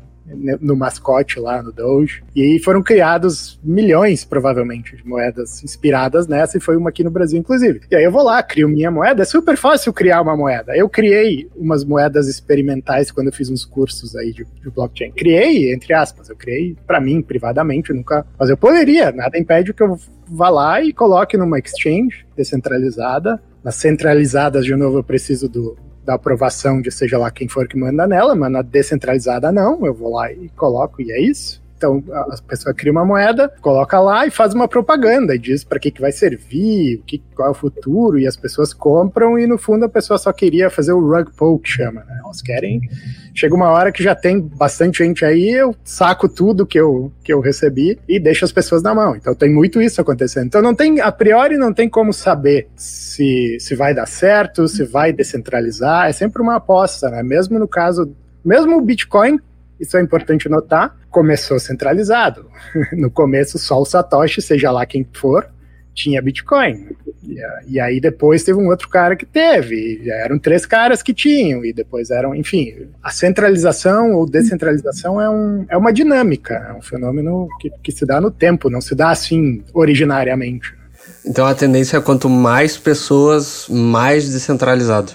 [0.61, 2.23] no mascote lá no Doge.
[2.35, 7.39] E foram criados milhões, provavelmente, de moedas inspiradas nessa, e foi uma aqui no Brasil,
[7.39, 7.81] inclusive.
[7.89, 9.21] E aí eu vou lá, crio minha moeda.
[9.21, 10.75] É super fácil criar uma moeda.
[10.75, 15.11] Eu criei umas moedas experimentais quando eu fiz uns cursos aí de, de blockchain.
[15.11, 18.25] Criei, entre aspas, eu criei para mim, privadamente, nunca.
[18.37, 23.41] Mas eu poderia, nada impede que eu vá lá e coloque numa exchange descentralizada.
[23.63, 25.77] Nas centralizadas, de novo, eu preciso do,
[26.09, 29.93] da aprovação de seja lá quem for que manda nela, mas na descentralizada não, eu
[29.93, 31.61] vou lá e coloco e é isso.
[31.79, 35.79] Então a pessoa cria uma moeda, coloca lá e faz uma propaganda e diz para
[35.79, 39.47] que, que vai servir, o que, qual é o futuro, e as pessoas compram e
[39.47, 42.19] no fundo a pessoa só queria fazer o rug pull que chama, né?
[42.21, 42.81] Elas querem.
[43.33, 47.31] Chega uma hora que já tem bastante gente aí, eu saco tudo que eu, que
[47.31, 49.15] eu recebi e deixo as pessoas na mão.
[49.15, 50.47] Então tem muito isso acontecendo.
[50.47, 54.83] Então não tem, a priori não tem como saber se, se vai dar certo, se
[54.83, 57.23] vai descentralizar, é sempre uma aposta, né?
[57.23, 58.13] Mesmo no caso,
[58.43, 59.39] mesmo o Bitcoin
[59.79, 62.49] isso é importante notar, começou centralizado.
[62.93, 65.49] No começo, só o Satoshi, seja lá quem for,
[65.93, 66.87] tinha Bitcoin.
[67.67, 70.01] E, aí depois teve um outro cara que teve.
[70.09, 72.87] eram três caras que tinham, e depois eram, enfim.
[73.03, 78.05] A centralização ou descentralização é, um, é uma dinâmica, é um fenômeno que, que se
[78.05, 80.73] dá no tempo, não se dá assim originariamente.
[81.25, 85.11] Então a tendência é quanto mais pessoas, mais descentralizado.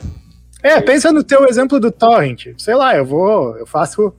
[0.62, 2.49] É, pensa no teu exemplo do torrent.
[2.57, 4.15] Sei lá, eu vou, eu faço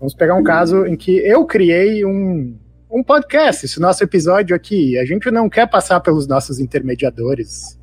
[0.00, 2.58] Vamos pegar um caso em que eu criei um,
[2.90, 4.98] um podcast, esse nosso episódio aqui.
[4.98, 7.78] A gente não quer passar pelos nossos intermediadores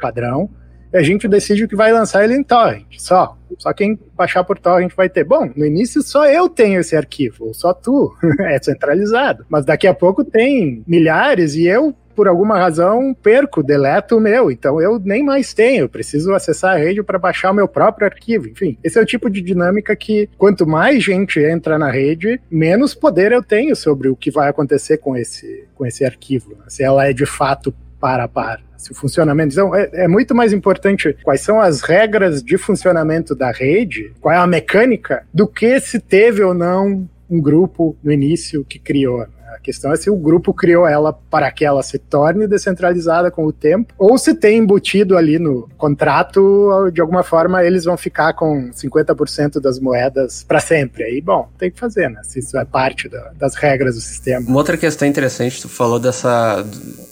[0.00, 0.50] padrão.
[0.92, 3.38] A gente decide que vai lançar ele em torrent, só.
[3.56, 5.22] Só quem baixar por torrent vai ter.
[5.22, 8.12] Bom, no início só eu tenho esse arquivo, ou só tu.
[8.40, 9.46] é centralizado.
[9.48, 14.50] Mas daqui a pouco tem milhares e eu por alguma razão, perco, deleto o meu.
[14.50, 15.84] Então eu nem mais tenho.
[15.84, 18.46] Eu preciso acessar a rede para baixar o meu próprio arquivo.
[18.46, 22.94] Enfim, esse é o tipo de dinâmica que quanto mais gente entra na rede, menos
[22.94, 26.50] poder eu tenho sobre o que vai acontecer com esse, com esse arquivo.
[26.50, 26.64] Né?
[26.68, 28.60] Se ela é de fato para a par
[28.90, 29.54] o funcionamento.
[29.54, 34.34] Então, é, é, muito mais importante quais são as regras de funcionamento da rede, qual
[34.34, 39.26] é a mecânica, do que se teve ou não um grupo no início que criou.
[39.54, 43.44] A questão é se o grupo criou ela para que ela se torne descentralizada com
[43.44, 48.32] o tempo, ou se tem embutido ali no contrato, de alguma forma eles vão ficar
[48.34, 51.04] com 50% das moedas para sempre.
[51.04, 52.20] Aí, bom, tem que fazer, né?
[52.24, 54.46] Se isso é parte da, das regras do sistema.
[54.46, 56.64] Uma outra questão interessante, tu falou dessa.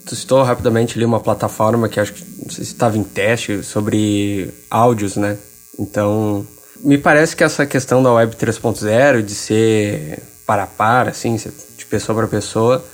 [0.07, 3.63] Tu citou rapidamente ali uma plataforma que acho que não sei se estava em teste
[3.63, 5.37] sobre áudios, né?
[5.79, 6.47] Então,
[6.83, 11.51] me parece que essa questão da Web 3.0 de ser para par, assim, de
[11.89, 12.85] pessoa para pessoa,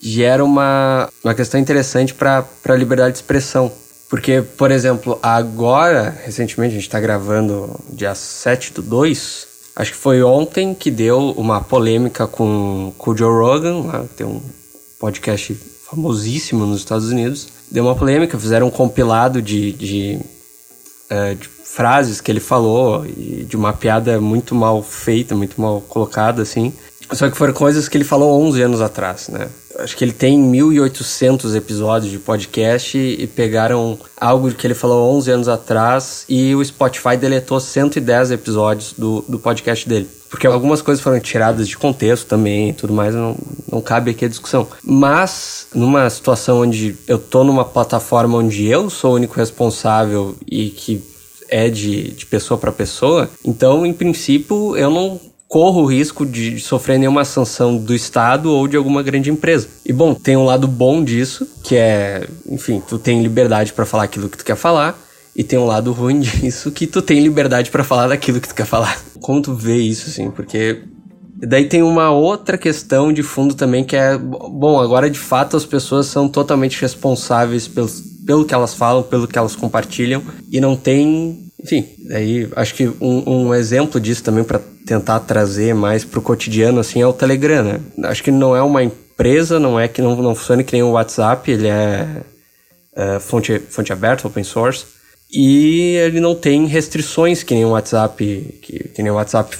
[0.00, 3.70] gera uma, uma questão interessante para a liberdade de expressão.
[4.08, 9.96] Porque, por exemplo, agora, recentemente, a gente está gravando dia 7 do 2, acho que
[9.96, 14.42] foi ontem que deu uma polêmica com, com o Joe Rogan, lá, tem um
[14.98, 17.48] podcast famosíssimo nos Estados Unidos.
[17.70, 20.18] Deu uma polêmica, fizeram um compilado de, de,
[21.10, 26.42] uh, de frases que ele falou de uma piada muito mal feita, muito mal colocada,
[26.42, 26.72] assim.
[27.12, 29.48] Só que foram coisas que ele falou 11 anos atrás, né?
[29.78, 35.30] Acho que ele tem 1.800 episódios de podcast e pegaram algo que ele falou 11
[35.30, 40.08] anos atrás e o Spotify deletou 110 episódios do, do podcast dele.
[40.28, 43.36] Porque algumas coisas foram tiradas de contexto também e tudo mais, não,
[43.70, 44.68] não cabe aqui a discussão.
[44.82, 50.70] Mas, numa situação onde eu tô numa plataforma onde eu sou o único responsável e
[50.70, 51.02] que
[51.48, 55.20] é de, de pessoa para pessoa, então, em princípio, eu não
[55.50, 59.66] corro o risco de sofrer nenhuma sanção do Estado ou de alguma grande empresa.
[59.84, 64.04] E bom, tem um lado bom disso, que é, enfim, tu tem liberdade para falar
[64.04, 64.96] aquilo que tu quer falar,
[65.34, 68.54] e tem um lado ruim disso, que tu tem liberdade para falar daquilo que tu
[68.54, 68.96] quer falar.
[69.20, 70.30] Como tu vê isso, assim?
[70.30, 70.84] Porque
[71.36, 75.66] daí tem uma outra questão de fundo também que é, bom, agora de fato as
[75.66, 80.76] pessoas são totalmente responsáveis pelos, pelo que elas falam, pelo que elas compartilham, e não
[80.76, 86.22] tem enfim, aí acho que um, um exemplo disso também para tentar trazer mais pro
[86.22, 87.80] cotidiano assim é o Telegram, né?
[88.04, 90.92] Acho que não é uma empresa, não é que não, não funciona que nem o
[90.92, 92.06] WhatsApp, ele é,
[92.96, 94.86] é fonte, fonte aberta, open source,
[95.30, 99.56] e ele não tem restrições que nem o WhatsApp, que, que nem o WhatsApp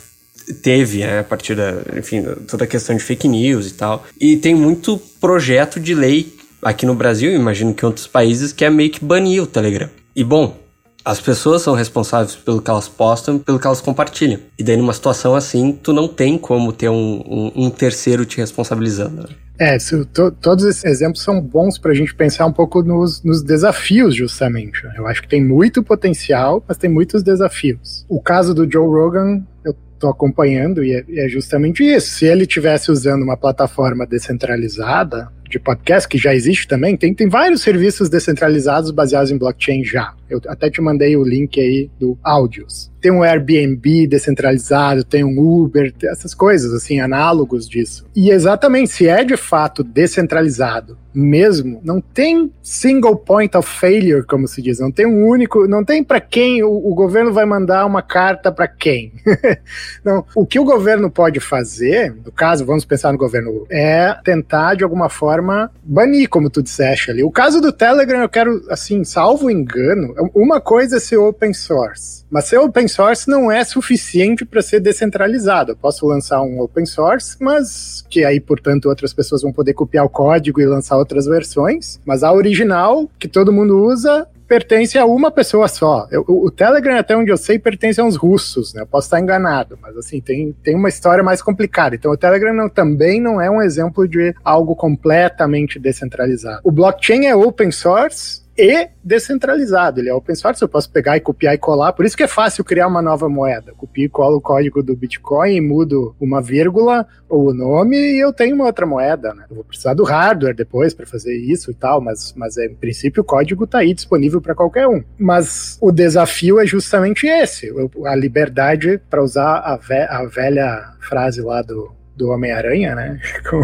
[0.62, 4.04] teve, né, a partir da, enfim, toda a questão de fake news e tal.
[4.20, 8.64] E tem muito projeto de lei aqui no Brasil, imagino que em outros países, que
[8.64, 9.88] é meio que banir o Telegram.
[10.14, 10.56] E bom,
[11.04, 14.40] as pessoas são responsáveis pelo que elas postam, pelo que elas compartilham.
[14.58, 18.38] E daí, numa situação assim, tu não tem como ter um, um, um terceiro te
[18.38, 19.22] responsabilizando.
[19.22, 19.28] Né?
[19.58, 19.76] É,
[20.14, 24.14] to, todos esses exemplos são bons para a gente pensar um pouco nos, nos desafios,
[24.14, 24.82] justamente.
[24.96, 28.06] Eu acho que tem muito potencial, mas tem muitos desafios.
[28.08, 32.08] O caso do Joe Rogan, eu tô acompanhando e é, é justamente isso.
[32.08, 37.28] Se ele tivesse usando uma plataforma descentralizada, de podcast, que já existe também, tem, tem
[37.28, 40.14] vários serviços descentralizados baseados em blockchain já.
[40.28, 42.90] Eu até te mandei o link aí do áudios.
[43.00, 48.06] Tem um Airbnb descentralizado, tem um Uber, essas coisas, assim, análogos disso.
[48.14, 54.46] E exatamente, se é de fato descentralizado mesmo, não tem single point of failure, como
[54.46, 57.84] se diz, não tem um único, não tem para quem o, o, governo vai mandar
[57.84, 59.12] uma carta para quem.
[60.04, 64.76] não, o que o governo pode fazer, no caso, vamos pensar no governo, é tentar
[64.76, 67.22] de alguma forma banir, como tu disseste ali.
[67.24, 72.24] O caso do Telegram, eu quero, assim, salvo engano, uma coisa é ser open source,
[72.30, 75.72] mas ser open source não é suficiente para ser descentralizado.
[75.72, 80.04] Eu posso lançar um open source, mas que aí, portanto, outras pessoas vão poder copiar
[80.04, 85.06] o código e lançar outras versões, mas a original, que todo mundo usa, pertence a
[85.06, 86.08] uma pessoa só.
[86.10, 88.82] Eu, o Telegram, até onde eu sei, pertence a uns russos, né?
[88.82, 91.94] Eu posso estar enganado, mas assim, tem, tem uma história mais complicada.
[91.94, 96.62] Então, o Telegram não, também não é um exemplo de algo completamente descentralizado.
[96.64, 100.00] O blockchain é open source, e descentralizado.
[100.00, 101.92] Ele é open source, eu posso pegar e copiar e colar.
[101.92, 103.72] Por isso que é fácil criar uma nova moeda.
[103.76, 108.20] Copio e colo o código do Bitcoin e mudo uma vírgula ou o nome e
[108.20, 109.32] eu tenho uma outra moeda.
[109.34, 109.44] Né?
[109.48, 112.74] Eu vou precisar do hardware depois para fazer isso e tal, mas, mas é, em
[112.74, 115.02] princípio o código está aí disponível para qualquer um.
[115.18, 117.72] Mas o desafio é justamente esse:
[118.04, 123.18] a liberdade, para usar a, ve a velha frase lá do do Homem-Aranha, né?
[123.48, 123.62] Com,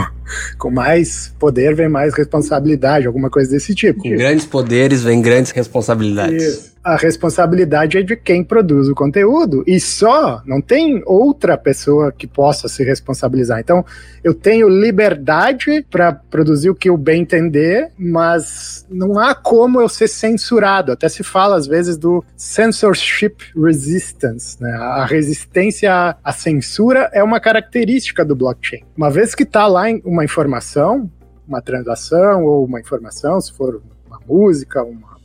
[0.58, 4.02] com mais poder vem mais responsabilidade, alguma coisa desse tipo.
[4.02, 6.42] Com grandes poderes vem grandes responsabilidades.
[6.42, 6.75] Isso.
[6.86, 12.28] A responsabilidade é de quem produz o conteúdo e só, não tem outra pessoa que
[12.28, 13.58] possa se responsabilizar.
[13.58, 13.84] Então,
[14.22, 19.88] eu tenho liberdade para produzir o que eu bem entender, mas não há como eu
[19.88, 20.92] ser censurado.
[20.92, 24.70] Até se fala às vezes do censorship resistance, né?
[24.70, 28.84] A resistência à censura é uma característica do blockchain.
[28.96, 31.10] Uma vez que está lá uma informação,
[31.48, 35.15] uma transação ou uma informação, se for uma música, uma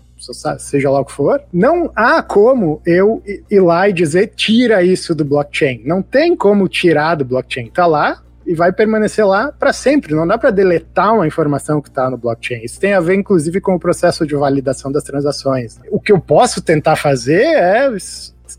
[0.60, 5.14] seja lá o que for, não há como eu ir lá e dizer tira isso
[5.16, 5.82] do blockchain.
[5.86, 7.70] Não tem como tirar do blockchain.
[7.70, 10.14] Tá lá, e vai permanecer lá para sempre.
[10.14, 12.64] Não dá para deletar uma informação que está no blockchain.
[12.64, 15.80] Isso tem a ver, inclusive, com o processo de validação das transações.
[15.90, 17.90] O que eu posso tentar fazer é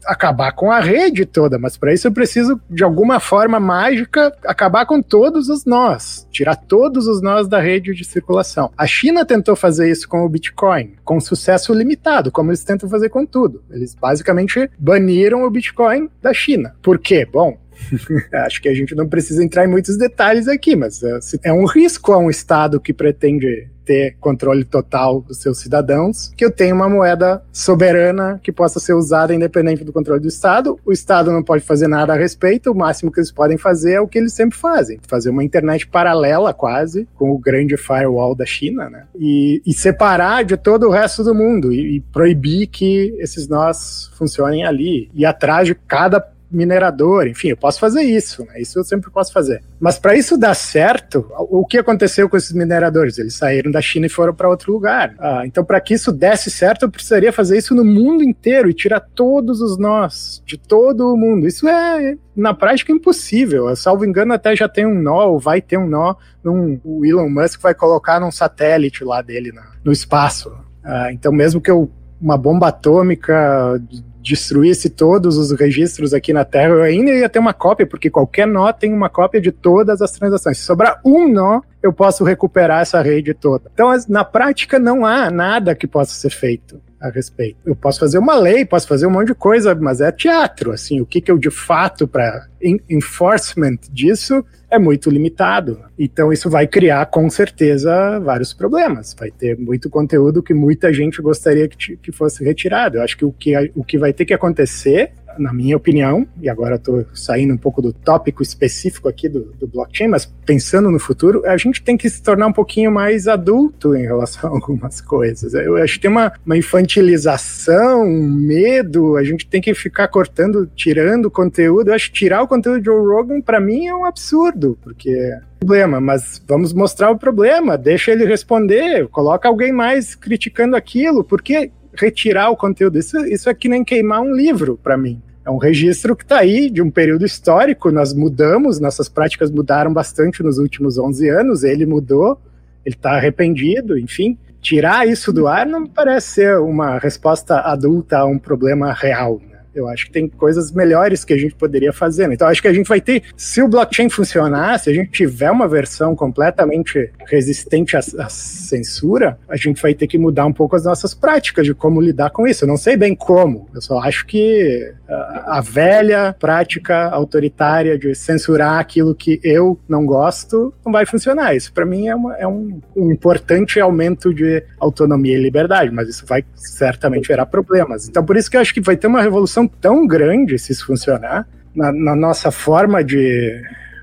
[0.06, 4.86] acabar com a rede toda, mas para isso eu preciso, de alguma forma mágica, acabar
[4.86, 8.70] com todos os nós, tirar todos os nós da rede de circulação.
[8.76, 13.08] A China tentou fazer isso com o Bitcoin, com sucesso limitado, como eles tentam fazer
[13.08, 13.62] com tudo.
[13.70, 16.74] Eles basicamente baniram o Bitcoin da China.
[16.82, 17.26] Por quê?
[17.30, 17.61] Bom,
[18.44, 21.64] Acho que a gente não precisa entrar em muitos detalhes aqui, mas é, é um
[21.64, 26.74] risco a um Estado que pretende ter controle total dos seus cidadãos, que eu tenha
[26.74, 30.78] uma moeda soberana que possa ser usada independente do controle do Estado.
[30.84, 34.00] O Estado não pode fazer nada a respeito, o máximo que eles podem fazer é
[34.00, 38.46] o que eles sempre fazem: fazer uma internet paralela, quase, com o grande firewall da
[38.46, 39.04] China, né?
[39.18, 44.10] E, e separar de todo o resto do mundo e, e proibir que esses nós
[44.14, 46.20] funcionem ali, e atrás de cada
[46.52, 48.60] minerador, enfim, eu posso fazer isso, né?
[48.60, 49.62] Isso eu sempre posso fazer.
[49.80, 53.18] Mas para isso dar certo, o que aconteceu com esses mineradores?
[53.18, 55.14] Eles saíram da China e foram para outro lugar.
[55.18, 58.74] Ah, então, para que isso desse certo, eu precisaria fazer isso no mundo inteiro e
[58.74, 61.46] tirar todos os nós de todo o mundo.
[61.46, 63.68] Isso é, na prática, impossível.
[63.68, 67.04] Eu, salvo engano, até já tem um nó, ou vai ter um nó, num, o
[67.04, 70.52] Elon Musk vai colocar num satélite lá dele na, no espaço.
[70.84, 71.90] Ah, então, mesmo que eu
[72.22, 73.82] uma bomba atômica
[74.22, 78.46] destruísse todos os registros aqui na Terra, eu ainda ia ter uma cópia, porque qualquer
[78.46, 80.58] nó tem uma cópia de todas as transações.
[80.58, 83.70] Se sobrar um nó, eu posso recuperar essa rede toda.
[83.74, 87.56] Então, na prática, não há nada que possa ser feito a respeito.
[87.66, 91.00] Eu posso fazer uma lei, posso fazer um monte de coisa, mas é teatro, assim,
[91.00, 92.46] o que, que eu de fato para
[92.88, 95.80] enforcement disso é muito limitado.
[95.98, 99.14] Então isso vai criar com certeza vários problemas.
[99.18, 102.96] Vai ter muito conteúdo que muita gente gostaria que, que fosse retirado.
[102.96, 106.48] Eu acho que o que, o que vai ter que acontecer na minha opinião, e
[106.48, 110.98] agora estou saindo um pouco do tópico específico aqui do, do, blockchain, mas pensando no
[110.98, 115.00] futuro, a gente tem que se tornar um pouquinho mais adulto em relação a algumas
[115.00, 115.54] coisas.
[115.54, 120.68] Eu acho que tem uma, uma infantilização, um medo, a gente tem que ficar cortando,
[120.74, 121.88] tirando conteúdo.
[121.88, 125.32] Eu acho que tirar o conteúdo de Joe Rogan, para mim, é um absurdo, porque
[125.62, 131.70] problema, mas vamos mostrar o problema, deixa ele responder, coloca alguém mais criticando aquilo, porque
[131.94, 132.98] retirar o conteúdo.
[132.98, 135.20] Isso, isso é que nem queimar um livro para mim.
[135.44, 137.90] É um registro que está aí de um período histórico.
[137.90, 141.64] Nós mudamos, nossas práticas mudaram bastante nos últimos 11 anos.
[141.64, 142.40] Ele mudou,
[142.84, 144.38] ele está arrependido, enfim.
[144.60, 149.40] Tirar isso do ar não parece ser uma resposta adulta a um problema real.
[149.74, 152.28] Eu acho que tem coisas melhores que a gente poderia fazer.
[152.28, 152.34] Né?
[152.34, 155.50] Então, acho que a gente vai ter, se o blockchain funcionar, se a gente tiver
[155.50, 160.76] uma versão completamente resistente à, à, censura, a gente vai ter que mudar um pouco
[160.76, 162.64] as nossas práticas de como lidar com isso.
[162.64, 163.68] Eu não sei bem como.
[163.74, 170.04] Eu só acho que a, a velha prática autoritária de censurar aquilo que eu não
[170.04, 171.54] gosto não vai funcionar.
[171.54, 176.08] Isso, para mim, é, uma, é um, um importante aumento de autonomia e liberdade, mas
[176.08, 178.08] isso vai certamente gerar problemas.
[178.08, 180.86] Então, por isso que eu acho que vai ter uma revolução tão grande se isso
[180.86, 183.62] funcionar na, na nossa forma de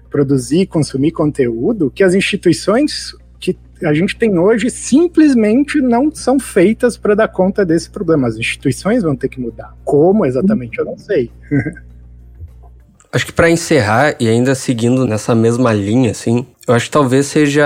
[0.10, 6.40] produzir e consumir conteúdo que as instituições que a gente tem hoje simplesmente não são
[6.40, 8.28] feitas para dar conta desse problema.
[8.28, 9.74] As instituições vão ter que mudar.
[9.86, 11.32] Como exatamente eu não sei.
[13.12, 17.26] Acho que para encerrar e ainda seguindo nessa mesma linha, assim, eu acho que talvez
[17.26, 17.66] seja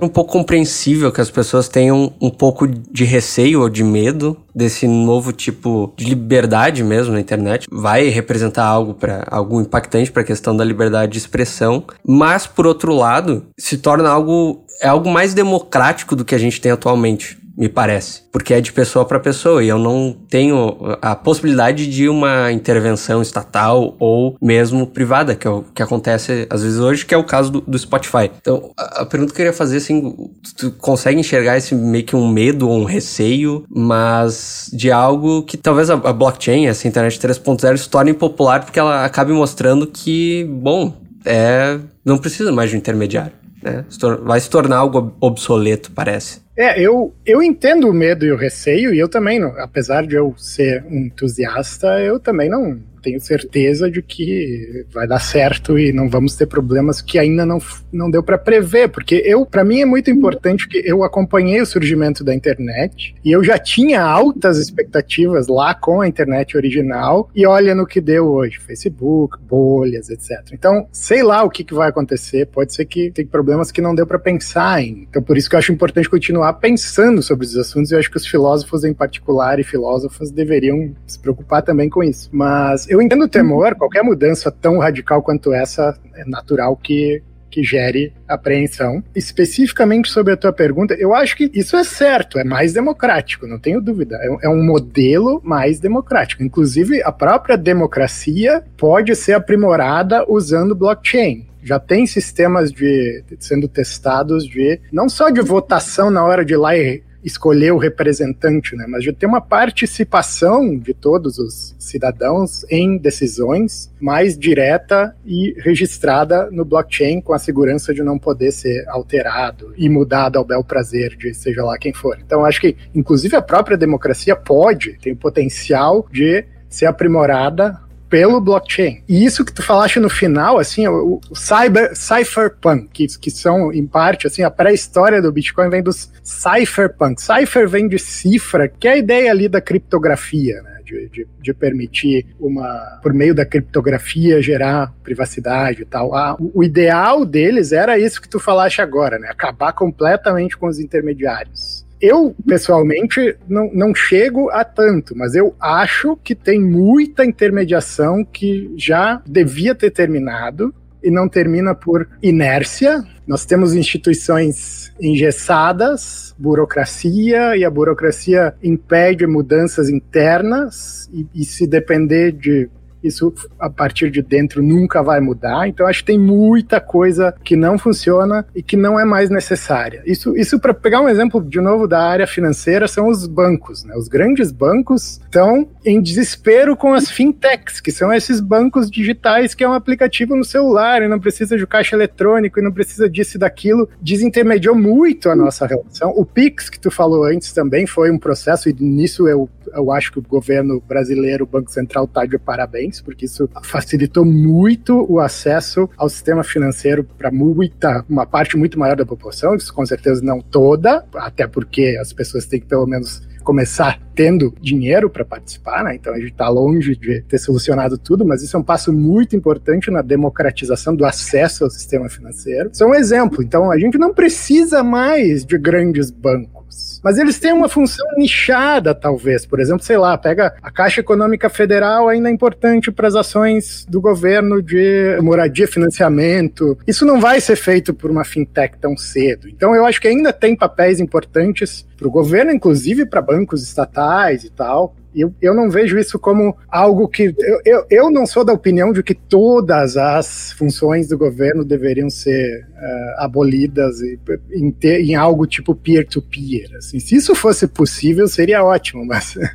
[0.00, 4.88] um pouco compreensível que as pessoas tenham um pouco de receio ou de medo desse
[4.88, 7.66] novo tipo de liberdade mesmo na internet.
[7.70, 12.66] Vai representar algo para algo impactante para a questão da liberdade de expressão, mas por
[12.66, 17.36] outro lado, se torna algo é algo mais democrático do que a gente tem atualmente
[17.58, 18.22] me parece.
[18.30, 23.20] Porque é de pessoa para pessoa e eu não tenho a possibilidade de uma intervenção
[23.20, 27.24] estatal ou mesmo privada, que é o que acontece às vezes hoje, que é o
[27.24, 28.30] caso do, do Spotify.
[28.40, 30.14] Então, a, a, pergunta que eu queria fazer, assim,
[30.56, 35.56] tu consegue enxergar esse meio que um medo ou um receio, mas de algo que
[35.56, 40.44] talvez a, a blockchain, essa internet 3.0, se torne popular porque ela acabe mostrando que,
[40.48, 40.94] bom,
[41.24, 43.32] é, não precisa mais de um intermediário.
[43.60, 43.84] Né?
[44.22, 46.40] Vai se tornar algo obsoleto, parece.
[46.58, 50.34] É, eu, eu entendo o medo e o receio, e eu também, apesar de eu
[50.36, 56.08] ser um entusiasta, eu também não, tenho certeza de que vai dar certo e não
[56.08, 57.58] vamos ter problemas que ainda não,
[57.92, 61.66] não deu para prever, porque eu, para mim é muito importante que eu acompanhei o
[61.66, 67.46] surgimento da internet e eu já tinha altas expectativas lá com a internet original e
[67.46, 70.52] olha no que deu hoje, Facebook, bolhas, etc.
[70.52, 73.94] Então, sei lá o que, que vai acontecer, pode ser que tem problemas que não
[73.94, 75.06] deu para pensar em.
[75.08, 78.10] Então, por isso que eu acho importante continuar pensando sobre os assuntos e eu acho
[78.10, 82.28] que os filósofos em particular e filósofas deveriam se preocupar também com isso.
[82.32, 87.62] Mas eu entendo o temor, qualquer mudança tão radical quanto essa é natural que, que
[87.62, 89.02] gere apreensão.
[89.14, 93.58] Especificamente sobre a tua pergunta, eu acho que isso é certo, é mais democrático, não
[93.58, 94.16] tenho dúvida.
[94.16, 96.42] É, é um modelo mais democrático.
[96.42, 104.46] Inclusive, a própria democracia pode ser aprimorada usando blockchain já tem sistemas de sendo testados
[104.46, 108.86] de não só de votação na hora de ir lá e escolher o representante, né?
[108.88, 116.50] Mas de ter uma participação de todos os cidadãos em decisões mais direta e registrada
[116.50, 121.16] no blockchain com a segurança de não poder ser alterado e mudado ao bel prazer
[121.16, 122.18] de seja lá quem for.
[122.24, 128.40] Então acho que inclusive a própria democracia pode, tem o potencial de ser aprimorada pelo
[128.40, 129.02] blockchain.
[129.08, 133.72] E isso que tu falaste no final, assim, o, o cyber, cypherpunk, que, que são,
[133.72, 137.20] em parte, assim, a pré-história do Bitcoin vem dos cypherpunk.
[137.20, 140.78] Cypher vem de cifra, que é a ideia ali da criptografia, né?
[140.84, 146.14] De, de, de, permitir uma, por meio da criptografia, gerar privacidade e tal.
[146.14, 149.28] Ah, o, ideal deles era isso que tu falaste agora, né?
[149.28, 151.77] Acabar completamente com os intermediários.
[152.00, 158.72] Eu, pessoalmente, não, não chego a tanto, mas eu acho que tem muita intermediação que
[158.76, 160.72] já devia ter terminado
[161.02, 163.04] e não termina por inércia.
[163.26, 172.32] Nós temos instituições engessadas, burocracia, e a burocracia impede mudanças internas, e, e se depender
[172.32, 172.68] de
[173.02, 175.68] isso a partir de dentro nunca vai mudar.
[175.68, 180.02] Então acho que tem muita coisa que não funciona e que não é mais necessária.
[180.04, 183.94] Isso, isso para pegar um exemplo de novo da área financeira são os bancos, né?
[183.96, 189.64] Os grandes bancos estão em desespero com as fintechs, que são esses bancos digitais que
[189.64, 193.36] é um aplicativo no celular e não precisa de caixa eletrônico e não precisa disso
[193.36, 193.88] e daquilo.
[194.00, 196.12] Desintermediou muito a nossa relação.
[196.16, 200.12] O Pix que tu falou antes também foi um processo e nisso eu eu acho
[200.12, 205.20] que o governo brasileiro, o Banco Central, está de parabéns, porque isso facilitou muito o
[205.20, 210.22] acesso ao sistema financeiro para muita, uma parte muito maior da população, isso com certeza
[210.22, 215.82] não toda, até porque as pessoas têm que pelo menos começar tendo dinheiro para participar,
[215.82, 215.94] né?
[215.94, 219.34] Então a gente está longe de ter solucionado tudo, mas isso é um passo muito
[219.34, 222.68] importante na democratização do acesso ao sistema financeiro.
[222.70, 223.42] Isso é um exemplo.
[223.42, 226.58] Então a gente não precisa mais de grandes bancos
[227.02, 229.46] mas eles têm uma função nichada, talvez.
[229.46, 233.86] Por exemplo, sei lá, pega a Caixa Econômica Federal, ainda é importante para as ações
[233.88, 236.78] do governo de moradia, financiamento.
[236.86, 239.48] Isso não vai ser feito por uma fintech tão cedo.
[239.48, 244.44] Então, eu acho que ainda tem papéis importantes para o governo, inclusive para bancos estatais
[244.44, 244.94] e tal.
[245.14, 247.34] Eu, eu não vejo isso como algo que.
[247.38, 252.10] Eu, eu, eu não sou da opinião de que todas as funções do governo deveriam
[252.10, 254.18] ser uh, abolidas em,
[254.52, 256.68] em, ter, em, algo tipo peer-to-peer.
[256.68, 257.00] -peer, assim.
[257.00, 259.36] Se isso fosse possível, seria ótimo, mas.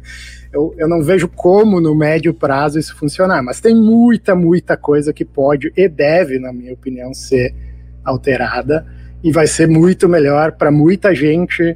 [0.54, 5.12] Eu, eu, não vejo como no médio prazo isso funcionar, mas tem muita, muita coisa
[5.12, 7.56] que pode e deve, na minha opinião, ser
[8.06, 8.86] alterada
[9.24, 11.76] e vai ser muito melhor para muita gente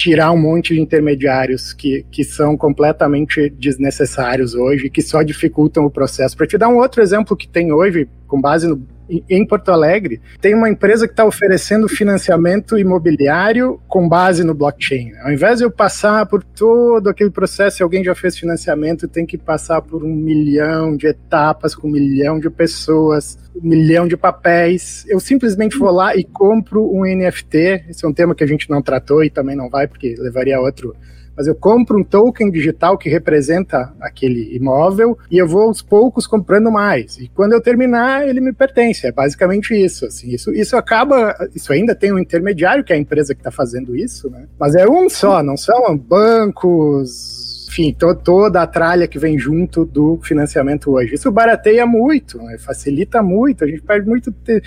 [0.00, 5.90] tirar um monte de intermediários que, que são completamente desnecessários hoje, que só dificultam o
[5.90, 6.34] processo.
[6.34, 8.82] Para te dar um outro exemplo que tem hoje, com base no,
[9.28, 15.12] em Porto Alegre, tem uma empresa que está oferecendo financiamento imobiliário com base no blockchain.
[15.22, 19.26] Ao invés de eu passar por todo aquele processo, se alguém já fez financiamento, tem
[19.26, 24.16] que passar por um milhão de etapas com um milhão de pessoas, um milhão de
[24.16, 25.04] papéis.
[25.08, 27.86] Eu simplesmente vou lá e compro um NFT.
[27.88, 30.56] Esse é um tema que a gente não tratou e também não vai, porque levaria
[30.56, 30.94] a outro
[31.40, 36.26] mas eu compro um token digital que representa aquele imóvel e eu vou aos poucos
[36.26, 37.16] comprando mais.
[37.16, 39.06] E quando eu terminar, ele me pertence.
[39.06, 40.04] É basicamente isso.
[40.04, 41.34] Assim, isso, isso acaba.
[41.54, 44.48] Isso ainda tem um intermediário, que é a empresa que está fazendo isso, né?
[44.58, 47.39] Mas é um só, não são bancos
[47.70, 51.14] enfim, to, toda a tralha que vem junto do financiamento hoje.
[51.14, 52.58] Isso barateia muito, né?
[52.58, 54.60] facilita muito, a gente perde muito te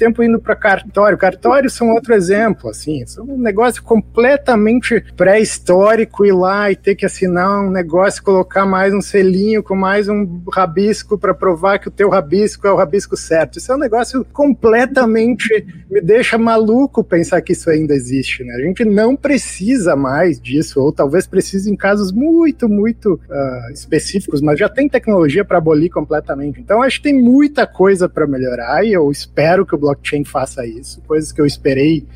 [0.00, 1.18] tempo indo para cartório.
[1.18, 7.04] Cartórios são outro exemplo, assim, são um negócio completamente pré-histórico ir lá e ter que
[7.04, 11.90] assinar um negócio, colocar mais um selinho com mais um rabisco para provar que o
[11.90, 13.58] teu rabisco é o rabisco certo.
[13.58, 18.54] Isso é um negócio completamente me deixa maluco pensar que isso ainda existe, né?
[18.54, 24.40] A gente não precisa mais disso, ou talvez precise em casos muito, muito uh, específicos,
[24.40, 26.60] mas já tem tecnologia para abolir completamente.
[26.60, 30.66] Então acho que tem muita coisa para melhorar e eu espero que o blockchain faça
[30.66, 32.06] isso, coisas que eu esperei.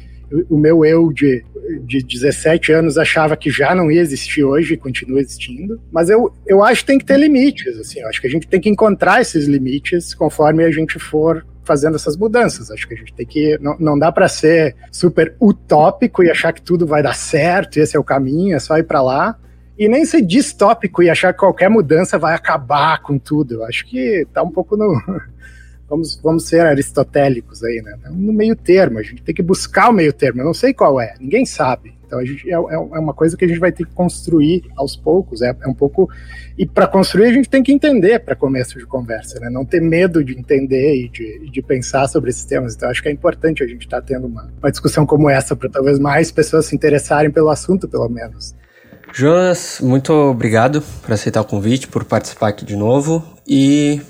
[0.49, 1.45] O meu eu de,
[1.87, 5.81] de 17 anos achava que já não ia existir hoje e continua existindo.
[5.93, 7.79] Mas eu, eu acho que tem que ter limites.
[7.79, 11.47] Assim, eu acho que a gente tem que encontrar esses limites conforme a gente for
[11.65, 12.71] fazendo essas mudanças.
[12.71, 13.59] Acho que a gente tem que.
[13.61, 17.97] Não, não dá para ser super utópico e achar que tudo vai dar certo, esse
[17.97, 19.39] é o caminho, é só ir para lá.
[19.79, 23.55] E nem ser distópico e achar que qualquer mudança vai acabar com tudo.
[23.55, 24.95] Eu acho que tá um pouco no
[25.89, 27.97] vamos, vamos ser aristotélicos aí, né?
[28.11, 30.41] No meio termo, a gente tem que buscar o meio termo.
[30.41, 31.95] Eu não sei qual é, ninguém sabe.
[32.07, 34.65] Então a gente, é, é, é uma coisa que a gente vai ter que construir
[34.77, 35.43] aos poucos.
[35.43, 36.09] É, é um pouco.
[36.57, 39.51] E para construir a gente tem que entender para começo de conversa, né?
[39.51, 42.75] Não ter medo de entender e de, de pensar sobre esses temas.
[42.75, 45.57] Então acho que é importante a gente estar tá tendo uma, uma discussão como essa
[45.57, 48.55] para talvez mais pessoas se interessarem pelo assunto, pelo menos.
[49.17, 54.03] Jonas, muito obrigado por aceitar o convite, por participar aqui de novo e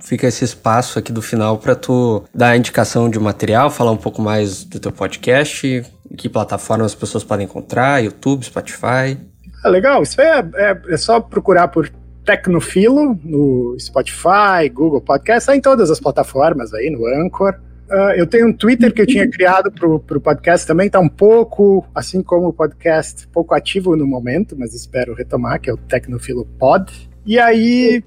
[0.00, 3.96] fica esse espaço aqui do final para tu dar a indicação de material, falar um
[3.96, 5.84] pouco mais do teu podcast,
[6.16, 9.18] que plataforma as pessoas podem encontrar, YouTube, Spotify.
[9.64, 11.90] Ah, legal, isso é, é, é só procurar por
[12.24, 17.58] Tecnofilo no Spotify, Google Podcast, tá em todas as plataformas aí, no Anchor.
[17.90, 21.08] Uh, eu tenho um Twitter que eu tinha criado para o podcast também, está um
[21.08, 25.76] pouco, assim como o podcast, pouco ativo no momento, mas espero retomar, que é o
[25.76, 26.90] Tecnofilo Pod.
[27.26, 28.02] E aí,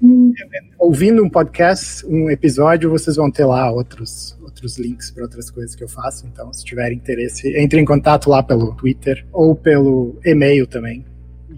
[0.78, 5.74] ouvindo um podcast, um episódio, vocês vão ter lá outros, outros links para outras coisas
[5.74, 6.24] que eu faço.
[6.26, 11.04] Então, se tiver interesse, entre em contato lá pelo Twitter ou pelo e-mail também.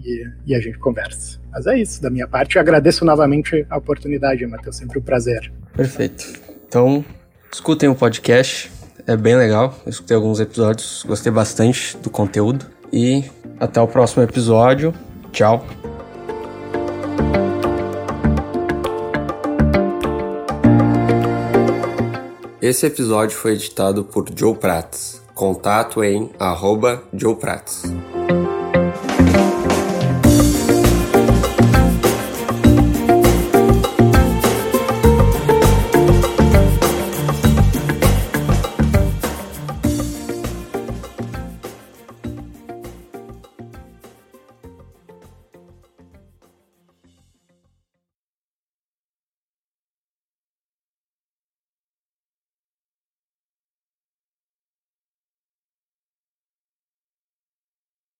[0.03, 1.39] E, e a gente conversa.
[1.51, 2.55] Mas é isso, da minha parte.
[2.55, 4.77] Eu agradeço novamente a oportunidade, Matheus.
[4.77, 5.51] Sempre um prazer.
[5.75, 6.33] Perfeito.
[6.67, 7.05] Então,
[7.51, 8.71] escutem o podcast.
[9.05, 9.75] É bem legal.
[9.85, 12.65] Eu escutei alguns episódios, gostei bastante do conteúdo.
[12.93, 13.23] E
[13.59, 14.93] até o próximo episódio.
[15.31, 15.65] Tchau.
[22.61, 25.21] Esse episódio foi editado por Joe Prats.
[25.33, 27.83] Contato em arroba Joe Prats.